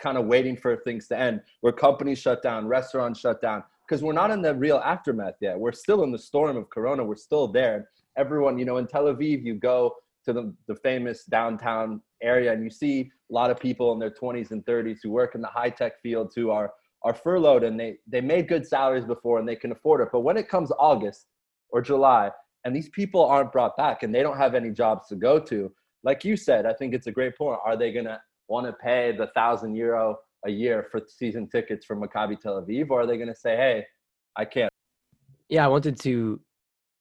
[0.00, 1.40] kind of waiting for things to end.
[1.60, 5.58] Where companies shut down, restaurants shut down, because we're not in the real aftermath yet.
[5.58, 7.04] We're still in the storm of Corona.
[7.04, 7.88] We're still there.
[8.16, 9.94] Everyone, you know, in Tel Aviv, you go
[10.24, 14.10] to the, the famous downtown area and you see a lot of people in their
[14.10, 16.72] 20s and 30s who work in the high tech fields who are
[17.04, 20.20] are furloughed and they they made good salaries before and they can afford it but
[20.20, 21.26] when it comes august
[21.70, 22.30] or july
[22.64, 25.72] and these people aren't brought back and they don't have any jobs to go to.
[26.04, 27.60] Like you said i think it's a great point.
[27.64, 31.86] Are they going to want to pay the thousand euro a year for season tickets
[31.86, 33.84] for maccabi tel aviv or are they going to say hey
[34.36, 34.70] i can't
[35.48, 36.40] yeah i wanted to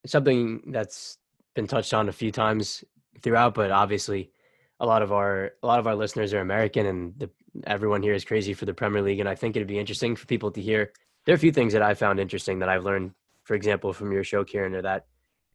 [0.05, 1.17] something that's
[1.55, 2.83] been touched on a few times
[3.21, 4.31] throughout but obviously
[4.79, 7.29] a lot of our a lot of our listeners are american and the,
[7.65, 10.25] everyone here is crazy for the premier league and i think it'd be interesting for
[10.25, 10.91] people to hear.
[11.25, 13.11] There are a few things that i found interesting that i've learned
[13.43, 15.07] for example from your show kieran or that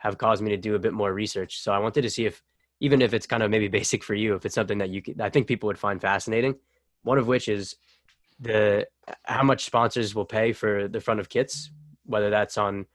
[0.06, 1.52] have caused me to do a bit more research.
[1.64, 2.42] So I wanted to see if,
[2.80, 5.20] even if it's kind of maybe basic for you, if it's something that you could,
[5.20, 6.54] I think people would find fascinating.
[7.02, 7.76] One of which is
[8.40, 8.86] the
[9.24, 11.70] how much sponsors will pay for the front of kits,
[12.04, 12.86] whether that's on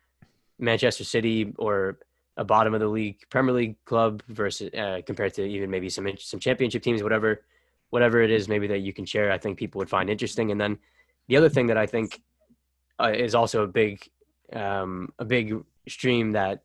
[0.59, 1.99] Manchester City or
[2.37, 6.07] a bottom of the league Premier League club versus uh, compared to even maybe some
[6.17, 7.43] some championship teams, whatever
[7.89, 9.31] whatever it is, maybe that you can share.
[9.31, 10.51] I think people would find interesting.
[10.51, 10.73] And then
[11.27, 12.21] the other thing that I think
[13.01, 13.93] uh, is also a big
[14.53, 15.45] um, a big
[15.87, 16.63] stream that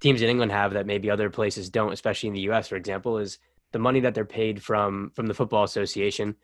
[0.00, 3.18] teams in England have that maybe other places don't, especially in the US, for example,
[3.18, 3.38] is
[3.72, 6.36] the money that they're paid from from the football association.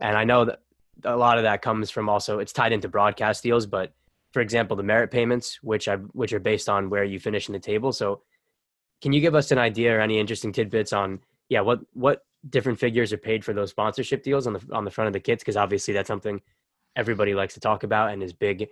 [0.00, 0.60] And I know that
[1.04, 3.92] a lot of that comes from also it's tied into broadcast deals, but
[4.32, 7.52] for example, the merit payments, which I which are based on where you finish in
[7.52, 7.92] the table.
[7.92, 8.22] So
[9.00, 12.78] can you give us an idea or any interesting tidbits on yeah, what what different
[12.78, 15.42] figures are paid for those sponsorship deals on the on the front of the kits?
[15.42, 16.40] Because obviously that's something
[16.94, 18.68] everybody likes to talk about and is big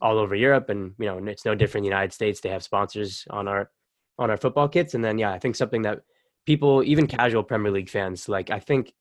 [0.00, 2.40] all over Europe and you know it's no different in the United States.
[2.40, 3.70] They have sponsors on our
[4.18, 4.94] on our football kits.
[4.94, 6.02] And then, yeah, I think something that
[6.46, 8.92] people, even casual Premier League fans, like I think,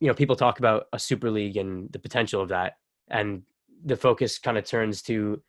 [0.00, 2.78] you know, people talk about a Super League and the potential of that.
[3.08, 3.42] And
[3.84, 5.42] the focus kind of turns to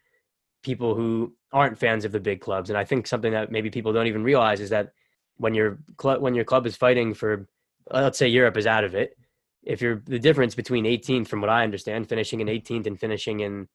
[0.63, 2.69] people who aren't fans of the big clubs.
[2.69, 4.93] And I think something that maybe people don't even realize is that
[5.37, 7.47] when your club, when your club is fighting for,
[7.91, 9.17] uh, let's say Europe is out of it,
[9.63, 13.39] if you're the difference between 18th, from what I understand, finishing in 18th and finishing
[13.39, 13.67] in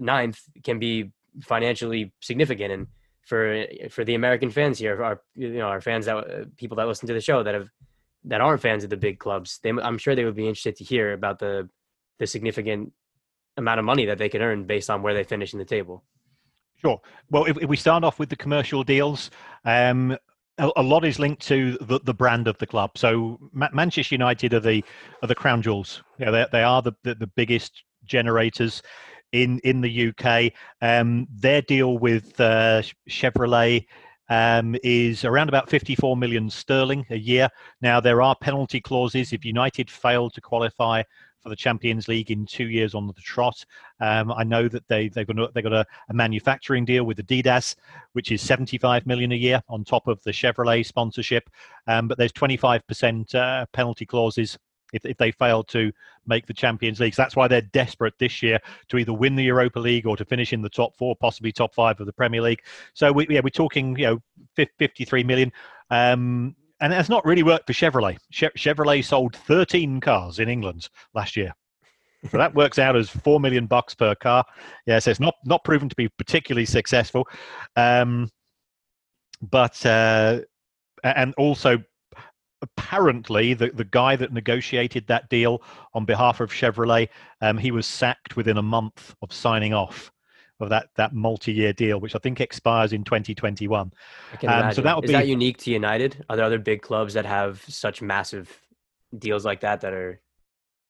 [0.00, 1.10] ninth can be
[1.42, 2.72] financially significant.
[2.72, 2.86] And
[3.28, 6.88] for for the American fans here, our you know our fans that uh, people that
[6.88, 7.68] listen to the show that have
[8.24, 10.84] that aren't fans of the big clubs, they, I'm sure they would be interested to
[10.84, 11.68] hear about the
[12.18, 12.92] the significant
[13.58, 16.04] amount of money that they can earn based on where they finish in the table.
[16.76, 17.00] Sure.
[17.30, 19.30] Well, if, if we start off with the commercial deals,
[19.64, 20.16] um,
[20.56, 22.96] a, a, lot is linked to the, the brand of the club.
[22.96, 24.84] So Ma- Manchester United are the
[25.22, 26.02] are the crown jewels.
[26.18, 28.82] Know, they, they are the, the, the biggest generators
[29.32, 30.52] in in the UK.
[30.80, 33.86] Um, their deal with uh, Chevrolet
[34.28, 37.48] um, is around about 54 million sterling a year.
[37.80, 41.02] Now there are penalty clauses if United fail to qualify
[41.42, 43.64] for the Champions League in two years on the trot.
[44.00, 47.18] Um, I know that they they've got a, they got a, a, manufacturing deal with
[47.18, 47.76] Adidas,
[48.12, 51.48] which is 75 million a year on top of the Chevrolet sponsorship.
[51.86, 54.58] Um, but there's 25% uh, penalty clauses
[54.92, 55.92] if, if they fail to
[56.26, 57.14] make the Champions League.
[57.14, 58.58] So that's why they're desperate this year
[58.88, 61.74] to either win the Europa League or to finish in the top four, possibly top
[61.74, 62.62] five of the Premier League.
[62.94, 65.52] So we, yeah, we're talking, you know, 53 million.
[65.90, 68.18] Um, and that's not really worked for Chevrolet.
[68.30, 71.52] Che- Chevrolet sold 13 cars in England last year.
[72.30, 74.44] So that works out as four million bucks per car.
[74.86, 77.28] Yeah, so it's not not proven to be particularly successful.
[77.76, 78.28] Um,
[79.40, 80.40] but uh,
[81.04, 81.78] and also
[82.62, 85.62] apparently the, the guy that negotiated that deal
[85.94, 87.08] on behalf of Chevrolet,
[87.40, 90.12] um, he was sacked within a month of signing off
[90.60, 93.92] of that that multi-year deal, which I think expires in 2021.
[94.32, 96.24] I can um, so that would Is be, that unique to United?
[96.28, 98.60] Are there other big clubs that have such massive
[99.16, 100.20] deals like that that are?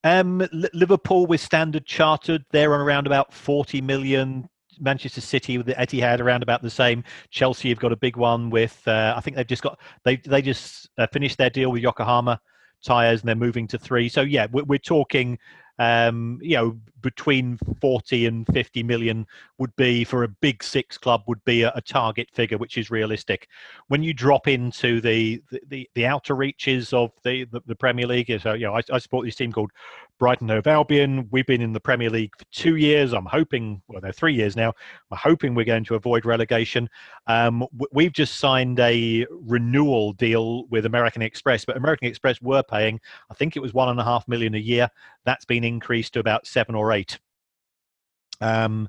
[0.04, 4.48] Um, Liverpool with Standard Chartered, they're on around about 40 million.
[4.80, 7.04] Manchester City with the Etihad around about the same.
[7.30, 8.80] Chelsea have got a big one with.
[8.86, 12.40] Uh, I think they've just got they they just uh, finished their deal with Yokohama
[12.84, 14.08] tires and they're moving to three.
[14.08, 15.38] So yeah, we're, we're talking
[15.78, 19.26] um, you know, between 40 and 50 million
[19.58, 22.90] would be for a big six club would be a, a target figure, which is
[22.90, 23.48] realistic.
[23.86, 28.32] When you drop into the the, the outer reaches of the, the, the Premier League,
[28.40, 29.70] so you know, I, I support this team called
[30.18, 31.28] Brighton Hove Albion.
[31.30, 33.12] We've been in the Premier League for two years.
[33.12, 34.72] I'm hoping, well, they're three years now.
[35.10, 36.90] I'm hoping we're going to avoid relegation.
[37.28, 43.00] Um, we've just signed a renewal deal with American Express, but American Express were paying,
[43.30, 44.90] I think it was one and a half million a year.
[45.24, 47.18] That's been increased to about seven or eight.
[48.40, 48.88] Um,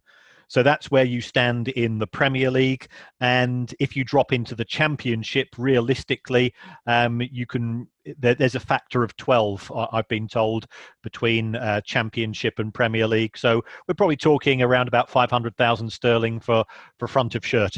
[0.49, 2.87] so that's where you stand in the Premier League.
[3.21, 6.53] And if you drop into the Championship, realistically,
[6.87, 7.87] um, you can.
[8.17, 10.65] There, there's a factor of 12, I've been told,
[11.03, 13.37] between uh, Championship and Premier League.
[13.37, 16.65] So we're probably talking around about 500,000 sterling for
[16.97, 17.77] for front of shirt.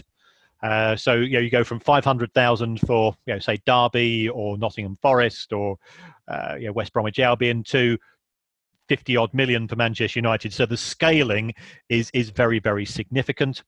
[0.64, 4.98] Uh, so you know you go from 500,000 for you know say Derby or Nottingham
[5.02, 5.78] Forest or
[6.28, 7.98] uh, you know, West Bromwich Albion to
[8.90, 10.54] 50 odd million for Manchester United.
[10.54, 11.54] So the scaling
[11.90, 13.64] is is very very significant.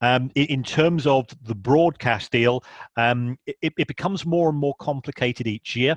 [0.00, 2.64] Um, in terms of the broadcast deal,
[2.96, 5.96] um, it, it, becomes more and more complicated each year.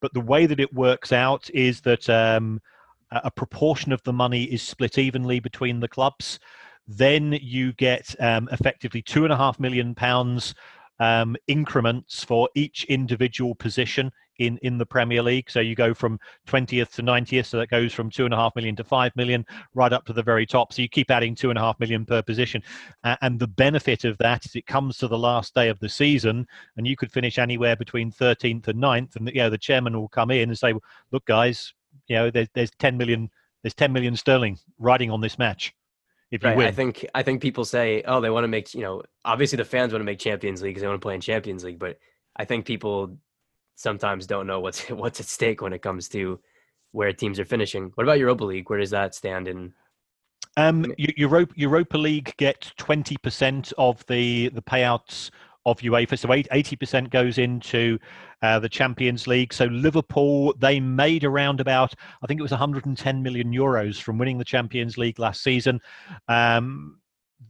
[0.00, 2.60] But the way that it works out is that um,
[3.10, 6.38] a proportion of the money is split evenly between the clubs.
[6.86, 10.54] Then you get um, effectively two and a half million pounds
[11.00, 15.50] um, increments for each individual position in in the Premier League.
[15.50, 18.54] So you go from 20th to 90th, so that goes from two and a half
[18.56, 20.72] million to five million, right up to the very top.
[20.72, 22.62] So you keep adding two and a half million per position,
[23.04, 25.88] uh, and the benefit of that is it comes to the last day of the
[25.88, 29.98] season, and you could finish anywhere between 13th and 9th, and you know the chairman
[29.98, 30.74] will come in and say,
[31.12, 31.72] "Look, guys,
[32.08, 33.30] you know there's there's 10 million
[33.62, 35.74] there's 10 million sterling riding on this match."
[36.34, 36.56] If you right.
[36.56, 36.66] win.
[36.66, 39.64] I think I think people say, "Oh, they want to make you know." Obviously, the
[39.64, 42.00] fans want to make Champions League because they want to play in Champions League, but
[42.34, 43.16] I think people
[43.76, 46.40] sometimes don't know what's what's at stake when it comes to
[46.90, 47.92] where teams are finishing.
[47.94, 48.68] What about Europa League?
[48.68, 49.74] Where does that stand in?
[50.56, 55.30] Um, Europa, Europa League get twenty percent of the the payouts
[55.66, 56.18] of UEFA.
[56.18, 57.98] So eighty percent goes into
[58.42, 59.52] uh, the Champions League.
[59.52, 64.38] So Liverpool they made around about I think it was 110 million euros from winning
[64.38, 65.80] the Champions League last season.
[66.28, 66.98] Um,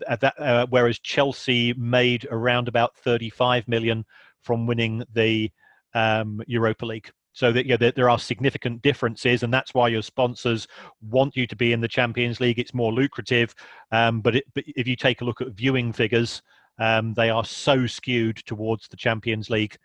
[0.09, 4.05] that, uh, whereas Chelsea made around about 35 million
[4.43, 5.51] from winning the
[5.95, 7.11] um, Europa League.
[7.33, 10.69] So that yeah, there, there, are significant differences, and that's why your sponsors
[11.03, 12.61] want you to be in the Champions League.
[12.61, 13.55] It's more lucrative,
[13.91, 16.43] um, but, it, but, if you take a look at viewing figures,
[16.79, 19.77] um, they are so skewed towards the Champions League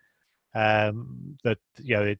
[0.55, 2.19] um, that you know it,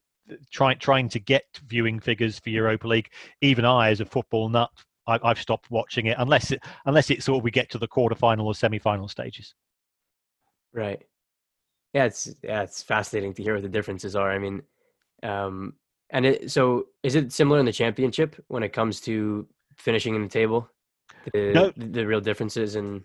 [0.50, 3.10] trying trying to get viewing figures for Europa League.
[3.40, 4.70] Even I, as a football nut,
[5.06, 7.88] I, have stopped watching it unless it unless it's sort of we get to the
[7.88, 9.54] quarterfinal or semi-final stages.
[10.72, 11.02] Right.
[11.92, 14.30] Yeah, it's yeah, it's fascinating to hear what the differences are.
[14.30, 14.62] I mean,
[15.22, 15.74] um,
[16.10, 19.46] and it, so is it similar in the championship when it comes to
[19.76, 20.68] finishing in the table?
[21.32, 21.72] The no.
[21.76, 23.02] the real differences in, in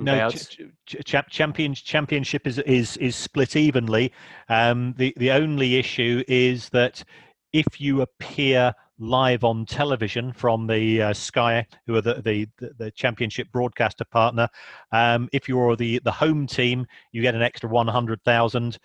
[0.00, 4.12] no ch- ch- champion championship is is is split evenly.
[4.48, 7.04] Um, the the only issue is that
[7.52, 12.90] if you appear live on television from the uh, Sky, who are the, the, the
[12.90, 14.48] championship broadcaster partner.
[14.92, 18.78] Um, if you're the, the home team, you get an extra 100,000.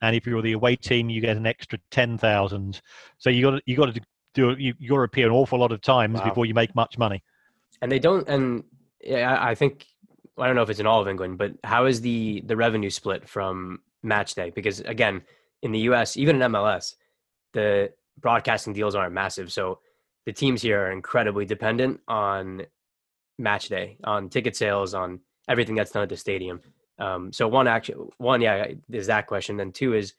[0.00, 2.80] And if you're the away team, you get an extra 10,000.
[3.18, 4.00] So you got you got to
[4.34, 6.28] do you, you got to appear an awful lot of times wow.
[6.28, 7.22] before you make much money.
[7.80, 8.28] And they don't.
[8.28, 8.64] And
[9.00, 9.86] yeah, I think
[10.42, 12.90] I don't know if it's in all of England, but how is the the revenue
[12.90, 14.50] split from match day?
[14.50, 15.22] Because again,
[15.62, 16.94] in the U.S., even in MLS,
[17.52, 19.52] the broadcasting deals aren't massive.
[19.52, 19.78] So
[20.26, 22.62] the teams here are incredibly dependent on
[23.38, 26.60] match day, on ticket sales, on everything that's done at the stadium.
[26.98, 29.56] Um, so one actually, one, yeah, is that question.
[29.56, 30.14] Then two is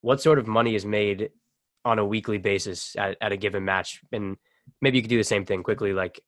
[0.00, 1.30] what sort of money is made
[1.84, 4.00] on a weekly basis at, at a given match?
[4.12, 4.36] And
[4.80, 6.20] maybe you could do the same thing quickly, like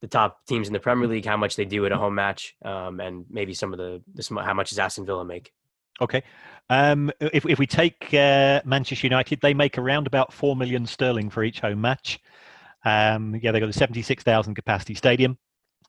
[0.00, 2.54] the top teams in the Premier League, how much they do at a home match,
[2.64, 5.52] um, and maybe some of the, the how much does Aston Villa make?
[6.00, 6.22] Okay.
[6.70, 11.30] Um, if if we take uh, Manchester United, they make around about four million sterling
[11.30, 12.20] for each home match.
[12.84, 15.38] Um, yeah, they've got a seventy-six thousand capacity stadium.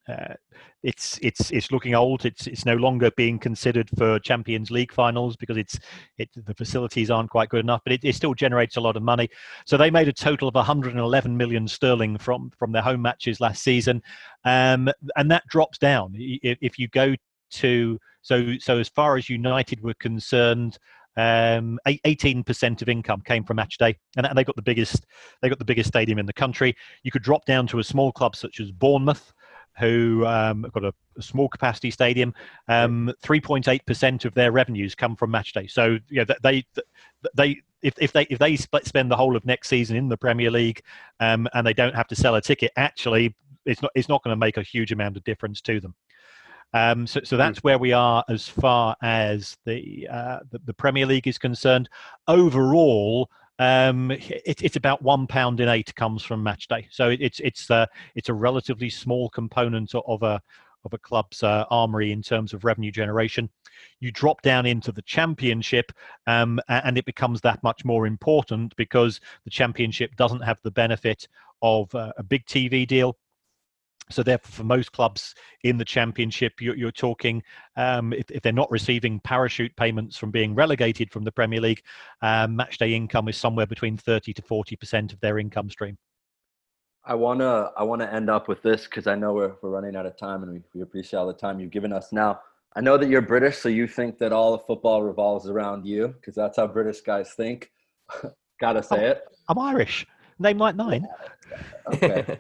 [0.10, 0.34] Uh,
[0.82, 2.26] it's it's it's looking old.
[2.26, 5.78] It's it's no longer being considered for Champions League finals because it's
[6.18, 7.82] it, the facilities aren't quite good enough.
[7.84, 9.30] But it, it still generates a lot of money.
[9.66, 13.62] So they made a total of 111 million sterling from from their home matches last
[13.62, 14.02] season,
[14.46, 17.14] um, and that drops down if, if you go
[17.52, 20.78] to so so as far as United were concerned.
[21.18, 25.06] Um, 18% of income came from match day, and, and they got the biggest.
[25.42, 26.78] They got the biggest stadium in the country.
[27.04, 29.34] You could drop down to a small club such as Bournemouth,
[29.80, 32.34] who um, got a, small capacity stadium.
[32.70, 35.68] Um, 3.8% of their revenues come from match day.
[35.68, 36.64] So yeah, they
[37.34, 40.50] they if, if they if they spend the whole of next season in the Premier
[40.50, 40.82] League
[41.20, 44.32] um, and they don't have to sell a ticket, actually it's not it's not going
[44.34, 45.94] to make a huge amount of difference to them.
[46.74, 51.06] Um, so, so that's where we are as far as the, uh, the, the Premier
[51.06, 51.90] League is concerned.
[52.28, 56.88] Overall, um, it, it's about one pound in eight comes from match day.
[56.90, 57.86] So it, it's it's uh,
[58.16, 60.42] it's a relatively small component of a
[60.86, 63.50] of a club's uh, armory in terms of revenue generation.
[64.00, 65.92] You drop down into the championship,
[66.26, 71.28] um, and it becomes that much more important because the championship doesn't have the benefit
[71.62, 73.18] of uh, a big TV deal
[74.12, 77.44] so therefore, for most clubs in the championship, you're, you're talking
[77.76, 81.82] um, if, if, they're not receiving parachute payments from being relegated from the Premier League,
[82.22, 85.98] um, matchday income is somewhere between 30 to 40 percent of their income stream.
[87.06, 90.06] I wanna I wanna end up with this because I know we're we're running out
[90.06, 92.12] of time and we, we appreciate all the time you've given us.
[92.12, 92.42] Now
[92.76, 96.10] I know that you're British, so you think that all of football revolves around you
[96.10, 97.72] because that's how British guys think.
[98.60, 99.24] Gotta say I'm, it.
[99.48, 100.06] I'm Irish.
[100.38, 101.08] Name like mine.
[101.94, 102.40] okay.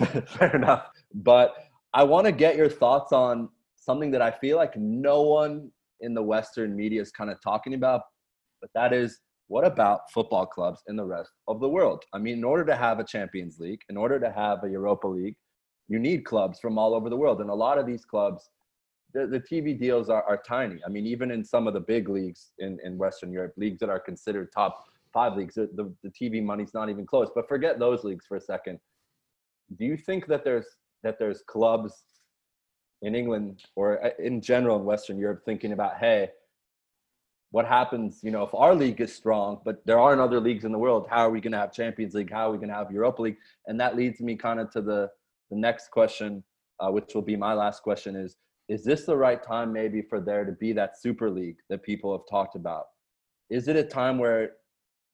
[0.26, 0.90] Fair enough.
[1.14, 1.54] But
[1.94, 6.14] I want to get your thoughts on something that I feel like no one in
[6.14, 8.02] the Western media is kind of talking about,
[8.60, 12.04] but that is what about football clubs in the rest of the world?
[12.12, 15.08] I mean, in order to have a Champions League, in order to have a Europa
[15.08, 15.36] League,
[15.88, 17.40] you need clubs from all over the world.
[17.40, 18.50] And a lot of these clubs,
[19.14, 20.78] the, the TV deals are, are tiny.
[20.86, 23.88] I mean, even in some of the big leagues in, in Western Europe, leagues that
[23.88, 24.84] are considered top
[25.14, 27.30] five leagues, the, the, the TV money's not even close.
[27.34, 28.78] But forget those leagues for a second.
[29.78, 30.66] Do you think that there's
[31.02, 31.94] that there's clubs
[33.02, 36.30] in England or uh, in general in Western Europe thinking about, hey,
[37.50, 40.72] what happens, you know, if our league is strong, but there aren't other leagues in
[40.72, 42.30] the world, how are we going to have Champions League?
[42.30, 43.38] How are we going to have Europa League?
[43.66, 45.10] And that leads me kind of to the,
[45.50, 46.42] the next question,
[46.80, 48.36] uh, which will be my last question is,
[48.68, 52.12] is this the right time maybe for there to be that super league that people
[52.12, 52.84] have talked about?
[53.48, 54.52] Is it a time where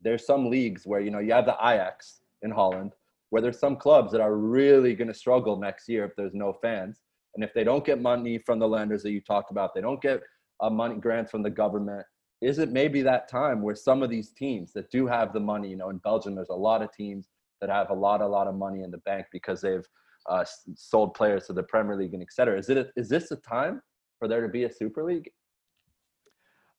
[0.03, 2.95] there's some leagues where, you know, you have the Ajax in Holland,
[3.35, 6.53] where there's some clubs that are really going to struggle next year if there's no
[6.63, 7.01] fans.
[7.35, 10.01] And if they don't get money from the lenders that you talked about, they don't
[10.01, 10.23] get
[10.61, 12.07] uh, money grants from the government.
[12.41, 15.69] Is it maybe that time where some of these teams that do have the money,
[15.69, 17.27] you know, in Belgium, there's a lot of teams
[17.61, 19.89] that have a lot, a lot of money in the bank because they've
[20.31, 20.45] uh,
[20.77, 22.57] sold players to the Premier League and et cetera.
[22.57, 22.77] Is it?
[22.77, 23.83] A, is this a time
[24.21, 25.29] for there to be a Super League?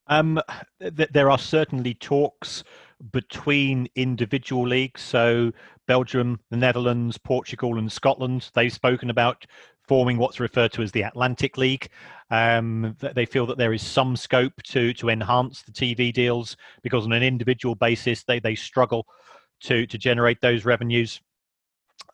[0.08, 0.40] Um,
[0.80, 2.64] th- there are certainly talks
[3.12, 5.02] between individual leagues.
[5.02, 5.52] So
[5.88, 9.46] Belgium, the Netherlands, Portugal, and Scotland, they've spoken about
[9.88, 11.90] forming what's referred to as the Atlantic League.
[12.32, 17.06] Um, they feel that there is some scope to to enhance the TV deals because
[17.06, 19.06] on an individual basis they they struggle
[19.62, 21.22] to to generate those revenues.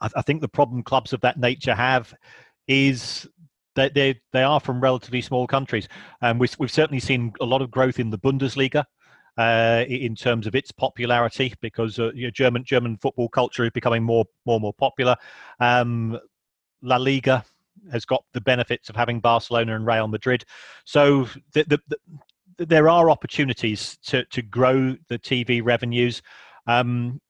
[0.02, 2.14] I, I think the problem clubs of that nature have
[2.68, 3.28] is
[3.76, 5.88] they they they are from relatively small countries,
[6.22, 8.86] um, we've we've certainly seen a lot of growth in the Bundesliga.
[9.38, 13.72] Uh, in terms of its popularity, because uh, you know, German German football culture is
[13.72, 15.16] becoming more more more popular.
[15.62, 16.20] Um,
[16.82, 17.46] La Liga
[17.94, 20.44] has got the benefits of having Barcelona and Real Madrid,
[20.84, 26.22] so the, the, the, there are opportunities to to grow the TV revenues.
[26.68, 27.22] Um,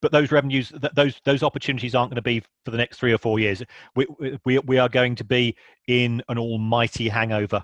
[0.00, 3.18] but those revenues, those those opportunities aren't going to be for the next three or
[3.18, 3.62] four years.
[3.94, 4.06] We
[4.44, 5.56] we we are going to be
[5.88, 7.62] in an almighty hangover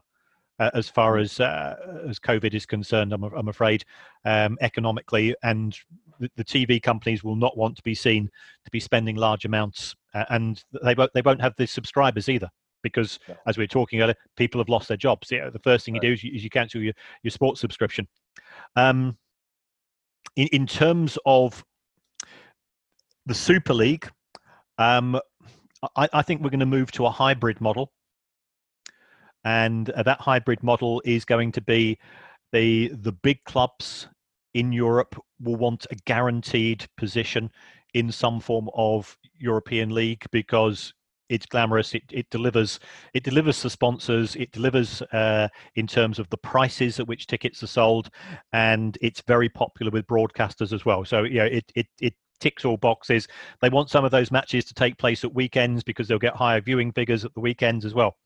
[0.58, 1.76] uh, as far as uh,
[2.08, 3.12] as COVID is concerned.
[3.12, 3.84] I'm I'm afraid
[4.24, 5.76] um, economically, and
[6.18, 8.30] the, the, TV companies will not want to be seen
[8.64, 12.48] to be spending large amounts, uh, and they won't they won't have the subscribers either.
[12.82, 13.36] Because, yeah.
[13.46, 15.30] as we were talking earlier, people have lost their jobs.
[15.30, 16.02] You know, the first thing right.
[16.02, 18.08] you do is you, is you cancel your, your sports subscription.
[18.74, 19.16] Um,
[20.34, 21.64] in, in terms of
[23.26, 24.10] the Super League,
[24.78, 25.20] um,
[25.96, 27.92] I, I, think we're going to move to a hybrid model,
[29.44, 31.98] and uh, that hybrid model is going to be
[32.52, 34.08] the the big clubs
[34.54, 37.50] in Europe will want a guaranteed position
[37.94, 40.92] in some form of European league because
[41.28, 41.94] it's glamorous.
[41.94, 42.78] It, it delivers
[43.14, 44.36] it delivers the sponsors.
[44.36, 48.10] It delivers uh, in terms of the prices at which tickets are sold,
[48.52, 51.04] and it's very popular with broadcasters as well.
[51.04, 53.28] So yeah, it it it ticks all boxes.
[53.60, 56.60] They want some of those matches to take place at weekends because they'll get higher
[56.60, 58.16] viewing figures at the weekends as well.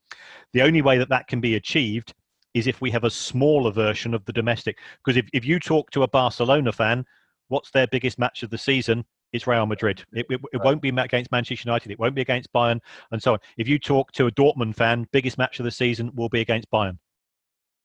[0.53, 2.13] The only way that that can be achieved
[2.55, 4.79] is if we have a smaller version of the domestic.
[5.05, 7.05] Because if, if you talk to a Barcelona fan,
[7.49, 9.05] what's their biggest match of the season?
[9.33, 10.03] It's Real Madrid.
[10.13, 11.91] It, it, it, won't be against Manchester United.
[11.91, 12.79] It won't be against Bayern,
[13.11, 13.39] and so on.
[13.57, 16.71] If you talk to a Dortmund fan, biggest match of the season will be against
[16.71, 16.97] Bayern.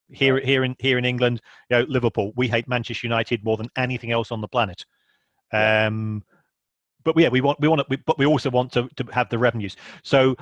[0.08, 2.32] Here, here in here in England, you know, Liverpool.
[2.36, 4.84] We hate Manchester United more than anything else on the planet.
[5.52, 6.24] Um,
[7.04, 9.28] but yeah, we want we want to, we, but we also want to, to have
[9.28, 9.76] the revenues.
[10.02, 10.36] So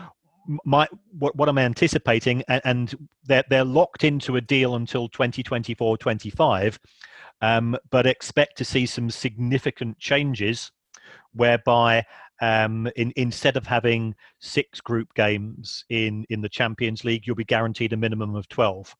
[0.64, 0.88] my
[1.18, 6.78] what, what I'm anticipating, and, and they're they're locked into a deal until 2024, 25,
[7.40, 10.70] um, but expect to see some significant changes
[11.32, 12.04] whereby
[12.40, 17.44] um, in, instead of having six group games in, in the Champions League, you'll be
[17.44, 18.94] guaranteed a minimum of 12.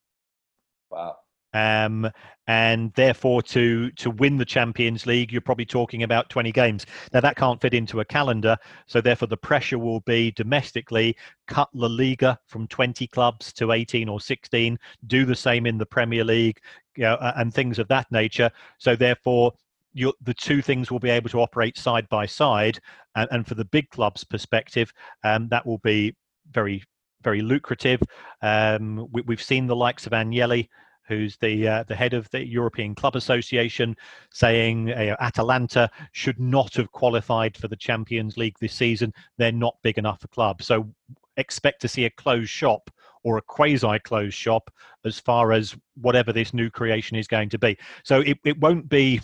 [0.91, 1.17] Wow.
[1.53, 2.11] Um,
[2.47, 6.87] and therefore, to to win the Champions League, you're probably talking about 20 games.
[7.13, 11.69] Now that can't fit into a calendar, so therefore the pressure will be domestically cut
[11.75, 14.79] La Liga from 20 clubs to 18 or 16.
[15.07, 16.61] Do the same in the Premier League,
[16.97, 18.51] you know, and things of that nature.
[18.79, 19.53] So therefore,
[19.95, 22.79] the two things will be able to operate side by side.
[23.15, 24.93] And, and for the big clubs' perspective,
[25.25, 26.15] um, that will be
[26.53, 26.83] very,
[27.23, 28.01] very lucrative.
[28.43, 30.69] Um, we, have seen the likes of Agnelli,
[31.11, 33.97] who's the uh, the head of the European Club Association,
[34.33, 39.13] saying uh, Atalanta should not have qualified for the Champions League this season.
[39.37, 40.63] They're not big enough a club.
[40.63, 40.89] So
[41.37, 42.91] expect to see a closed shop
[43.25, 44.71] or a quasi closed shop
[45.05, 47.77] as far as whatever this new creation is going to be.
[48.05, 49.21] So it, it won't be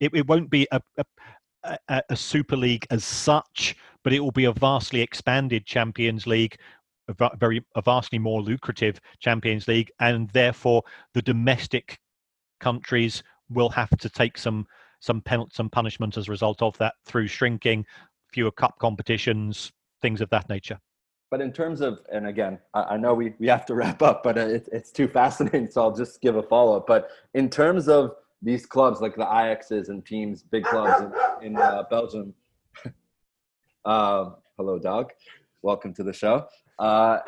[0.00, 4.32] it, it won't be a, a, a, a Super League as such, but it will
[4.32, 6.56] be a vastly expanded Champions League
[7.08, 10.82] a very a vastly more lucrative Champions League, and therefore
[11.12, 11.98] the domestic
[12.60, 14.66] countries will have to take some
[15.00, 17.84] some pen, some punishment as a result of that through shrinking,
[18.32, 20.78] fewer cup competitions, things of that nature.
[21.30, 24.22] But in terms of, and again, I, I know we, we have to wrap up,
[24.22, 26.86] but it, it's too fascinating, so I'll just give a follow up.
[26.86, 31.02] But in terms of these clubs like the Ajaxes and teams, big clubs
[31.40, 32.34] in, in uh, Belgium.
[33.84, 35.12] uh, hello, dog.
[35.62, 36.46] Welcome to the show.
[36.78, 37.18] Uh,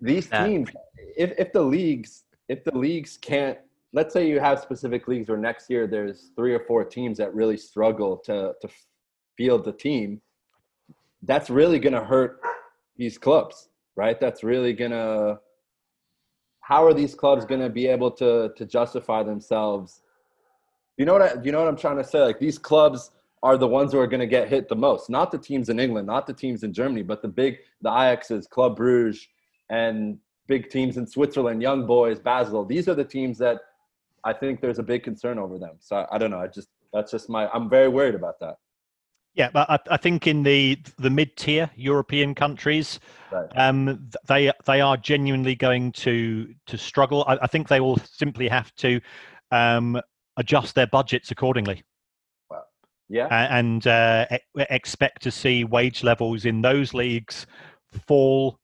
[0.00, 0.70] these teams,
[1.16, 3.58] if, if the leagues, if the leagues can't,
[3.92, 7.34] let's say you have specific leagues where next year there's three or four teams that
[7.34, 8.68] really struggle to to
[9.36, 10.20] field the team,
[11.22, 12.40] that's really going to hurt
[12.96, 14.20] these clubs, right?
[14.20, 15.40] That's really going to
[16.60, 20.02] how are these clubs going to be able to to justify themselves?
[20.96, 22.20] You know what I, you know what I'm trying to say?
[22.20, 23.10] Like these clubs
[23.42, 25.78] are the ones who are going to get hit the most, not the teams in
[25.78, 29.26] England, not the teams in Germany, but the big the Ajaxes, Club Bruges,
[29.70, 32.64] and big teams in Switzerland, Young Boys, Basel.
[32.64, 33.60] These are the teams that
[34.24, 35.76] I think there's a big concern over them.
[35.78, 36.40] So I, I don't know.
[36.40, 38.56] I just that's just my I'm very worried about that.
[39.34, 42.98] Yeah, but I, I, think in the the mid tier European countries,
[43.30, 43.46] right.
[43.54, 47.24] um, they they are genuinely going to to struggle.
[47.28, 49.00] I, I think they will simply have to
[49.52, 50.00] um,
[50.36, 51.84] adjust their budgets accordingly.
[53.08, 57.46] Yeah, and uh, expect to see wage levels in those leagues
[58.06, 58.58] fall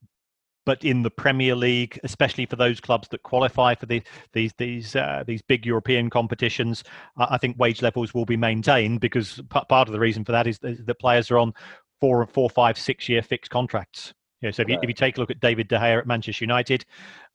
[0.65, 4.01] but in the Premier League, especially for those clubs that qualify for the,
[4.33, 6.83] these these uh, these big European competitions,
[7.17, 10.59] I think wage levels will be maintained because part of the reason for that is
[10.59, 11.53] that players are on
[12.01, 14.13] four, four, five, six year fixed contracts.
[14.41, 16.43] Yeah, so if you, if you take a look at David De Gea at Manchester
[16.43, 16.85] United,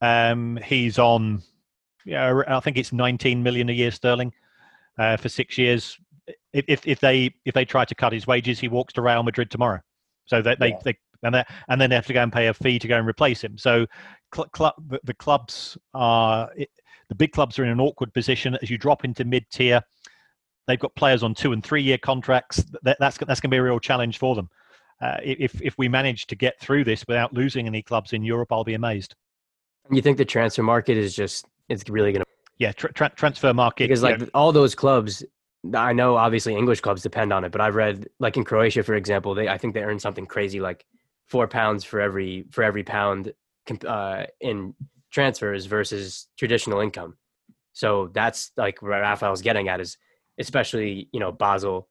[0.01, 1.41] um, he's on,
[2.05, 4.31] yeah, I think it's 19 million a year sterling
[4.97, 5.97] uh, for six years.
[6.53, 9.49] If, if they if they try to cut his wages, he walks to Real Madrid
[9.49, 9.79] tomorrow.
[10.25, 10.77] So they, yeah.
[10.83, 11.35] they, and
[11.67, 13.57] and then they have to go and pay a fee to go and replace him.
[13.57, 13.85] So
[14.33, 16.69] cl- cl- the clubs are it,
[17.09, 19.81] the big clubs are in an awkward position as you drop into mid tier.
[20.67, 22.63] They've got players on two and three year contracts.
[22.83, 24.49] That, that's that's going to be a real challenge for them.
[25.01, 28.51] Uh, if if we manage to get through this without losing any clubs in Europe,
[28.51, 29.15] I'll be amazed.
[29.89, 33.53] You think the transfer market is just it's really going to yeah tra- tra- transfer
[33.53, 35.23] market because like know, all those clubs
[35.75, 38.95] I know obviously English clubs depend on it, but I've read like in Croatia, for
[38.95, 40.85] example, they I think they earn something crazy like
[41.27, 43.33] four pounds for every for every pound
[43.87, 44.73] uh, in
[45.11, 47.17] transfers versus traditional income.
[47.73, 49.97] So that's like what Raphael's getting at is
[50.39, 51.87] especially you know Basel,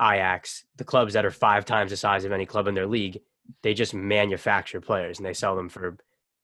[0.00, 3.20] Ajax, the clubs that are five times the size of any club in their league.
[3.62, 5.98] They just manufacture players and they sell them for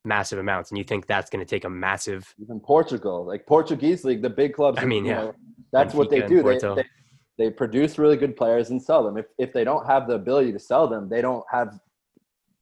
[0.05, 0.70] massive amounts.
[0.70, 4.31] And you think that's going to take a massive even Portugal, like Portuguese league, the
[4.31, 4.78] big clubs.
[4.78, 5.35] I mean, yeah, know,
[5.72, 6.42] that's what they do.
[6.42, 6.84] They, they,
[7.38, 9.16] they produce really good players and sell them.
[9.16, 11.78] If if they don't have the ability to sell them, they don't have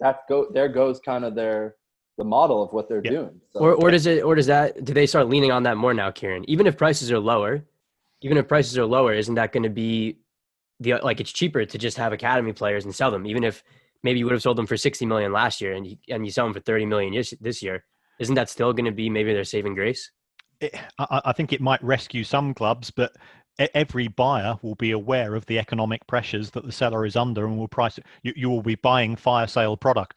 [0.00, 1.76] that go there goes kind of their
[2.16, 3.10] the model of what they're Yeah.
[3.10, 3.40] doing.
[3.52, 5.94] So, Or or does it or does that do they start leaning on that more
[5.94, 6.48] now, Kieran?
[6.48, 7.64] Even if prices are lower,
[8.22, 10.18] even if prices are lower, isn't that going to be
[10.80, 13.62] the like it's cheaper to just have academy players and sell them, even if
[14.02, 16.30] maybe you would have sold them for sixty million last year and you, and you
[16.30, 17.84] sell them for thirty million this, this year.
[18.20, 20.10] Isn't that still going to be maybe their saving grace?
[20.60, 23.12] It, I, I think it might rescue some clubs, but
[23.74, 27.58] every buyer will be aware of the economic pressures that the seller is under and
[27.58, 28.06] will price it.
[28.22, 30.14] You, you will be buying fire sale product.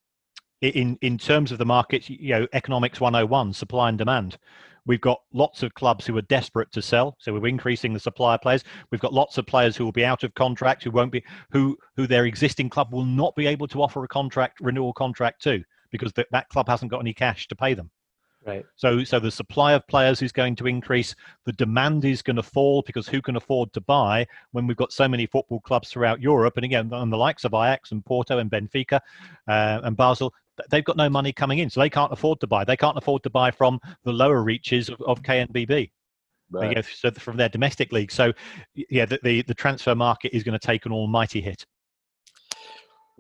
[0.62, 4.38] In in terms of the market, you know, economics 101, supply and demand.
[4.86, 8.36] We've got lots of clubs who are desperate to sell, so we're increasing the supply
[8.36, 8.64] of players.
[8.92, 11.78] We've got lots of players who will be out of contract, who won't be, who
[11.96, 15.64] who their existing club will not be able to offer a contract renewal contract to
[15.92, 17.90] because th- that club hasn't got any cash to pay them.
[18.46, 18.66] Right.
[18.76, 21.16] So, so the supply of players is going to increase.
[21.46, 24.92] The demand is going to fall because who can afford to buy when we've got
[24.92, 26.58] so many football clubs throughout Europe?
[26.58, 29.00] And again, on the likes of Ajax and Porto and Benfica
[29.48, 30.34] uh, and Basel,
[30.72, 32.64] they've got no money coming in, so they can't afford to buy.
[32.64, 35.92] They can't afford to buy from the lower reaches of, of KNVB.
[36.52, 36.70] right.
[36.70, 38.12] You know, so from their domestic league.
[38.12, 38.34] So,
[38.74, 41.66] yeah, the, the the transfer market is going to take an almighty hit.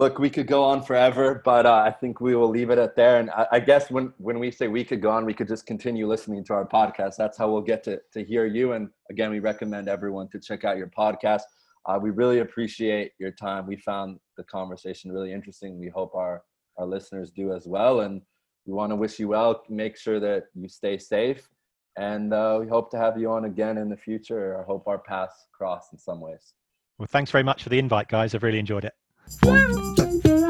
[0.02, 2.96] Look, we could go on forever, but uh, I think we will leave it at
[2.96, 3.20] there.
[3.20, 5.68] And I, I guess when, when we say we could go on, we could just
[5.68, 7.18] continue listening to our podcast.
[7.18, 8.72] That's how we'll get to, to hear you.
[8.72, 11.44] And again, we recommend everyone to check out your podcast.
[11.86, 13.68] Uh, we really appreciate your time.
[13.68, 15.78] We found the conversation really interesting.
[15.78, 16.42] We hope our,
[16.78, 18.00] our listeners do as well.
[18.00, 18.24] And
[18.66, 19.62] we want to wish you well.
[19.70, 21.48] Make sure that you stay safe.
[21.96, 24.60] And uh, we hope to have you on again in the future.
[24.60, 26.56] I hope our paths cross in some ways.
[26.98, 28.34] Well, thanks very much for the invite, guys.
[28.34, 28.94] I've really enjoyed it.
[29.44, 29.56] 哇
[29.96, 30.50] 只青蛙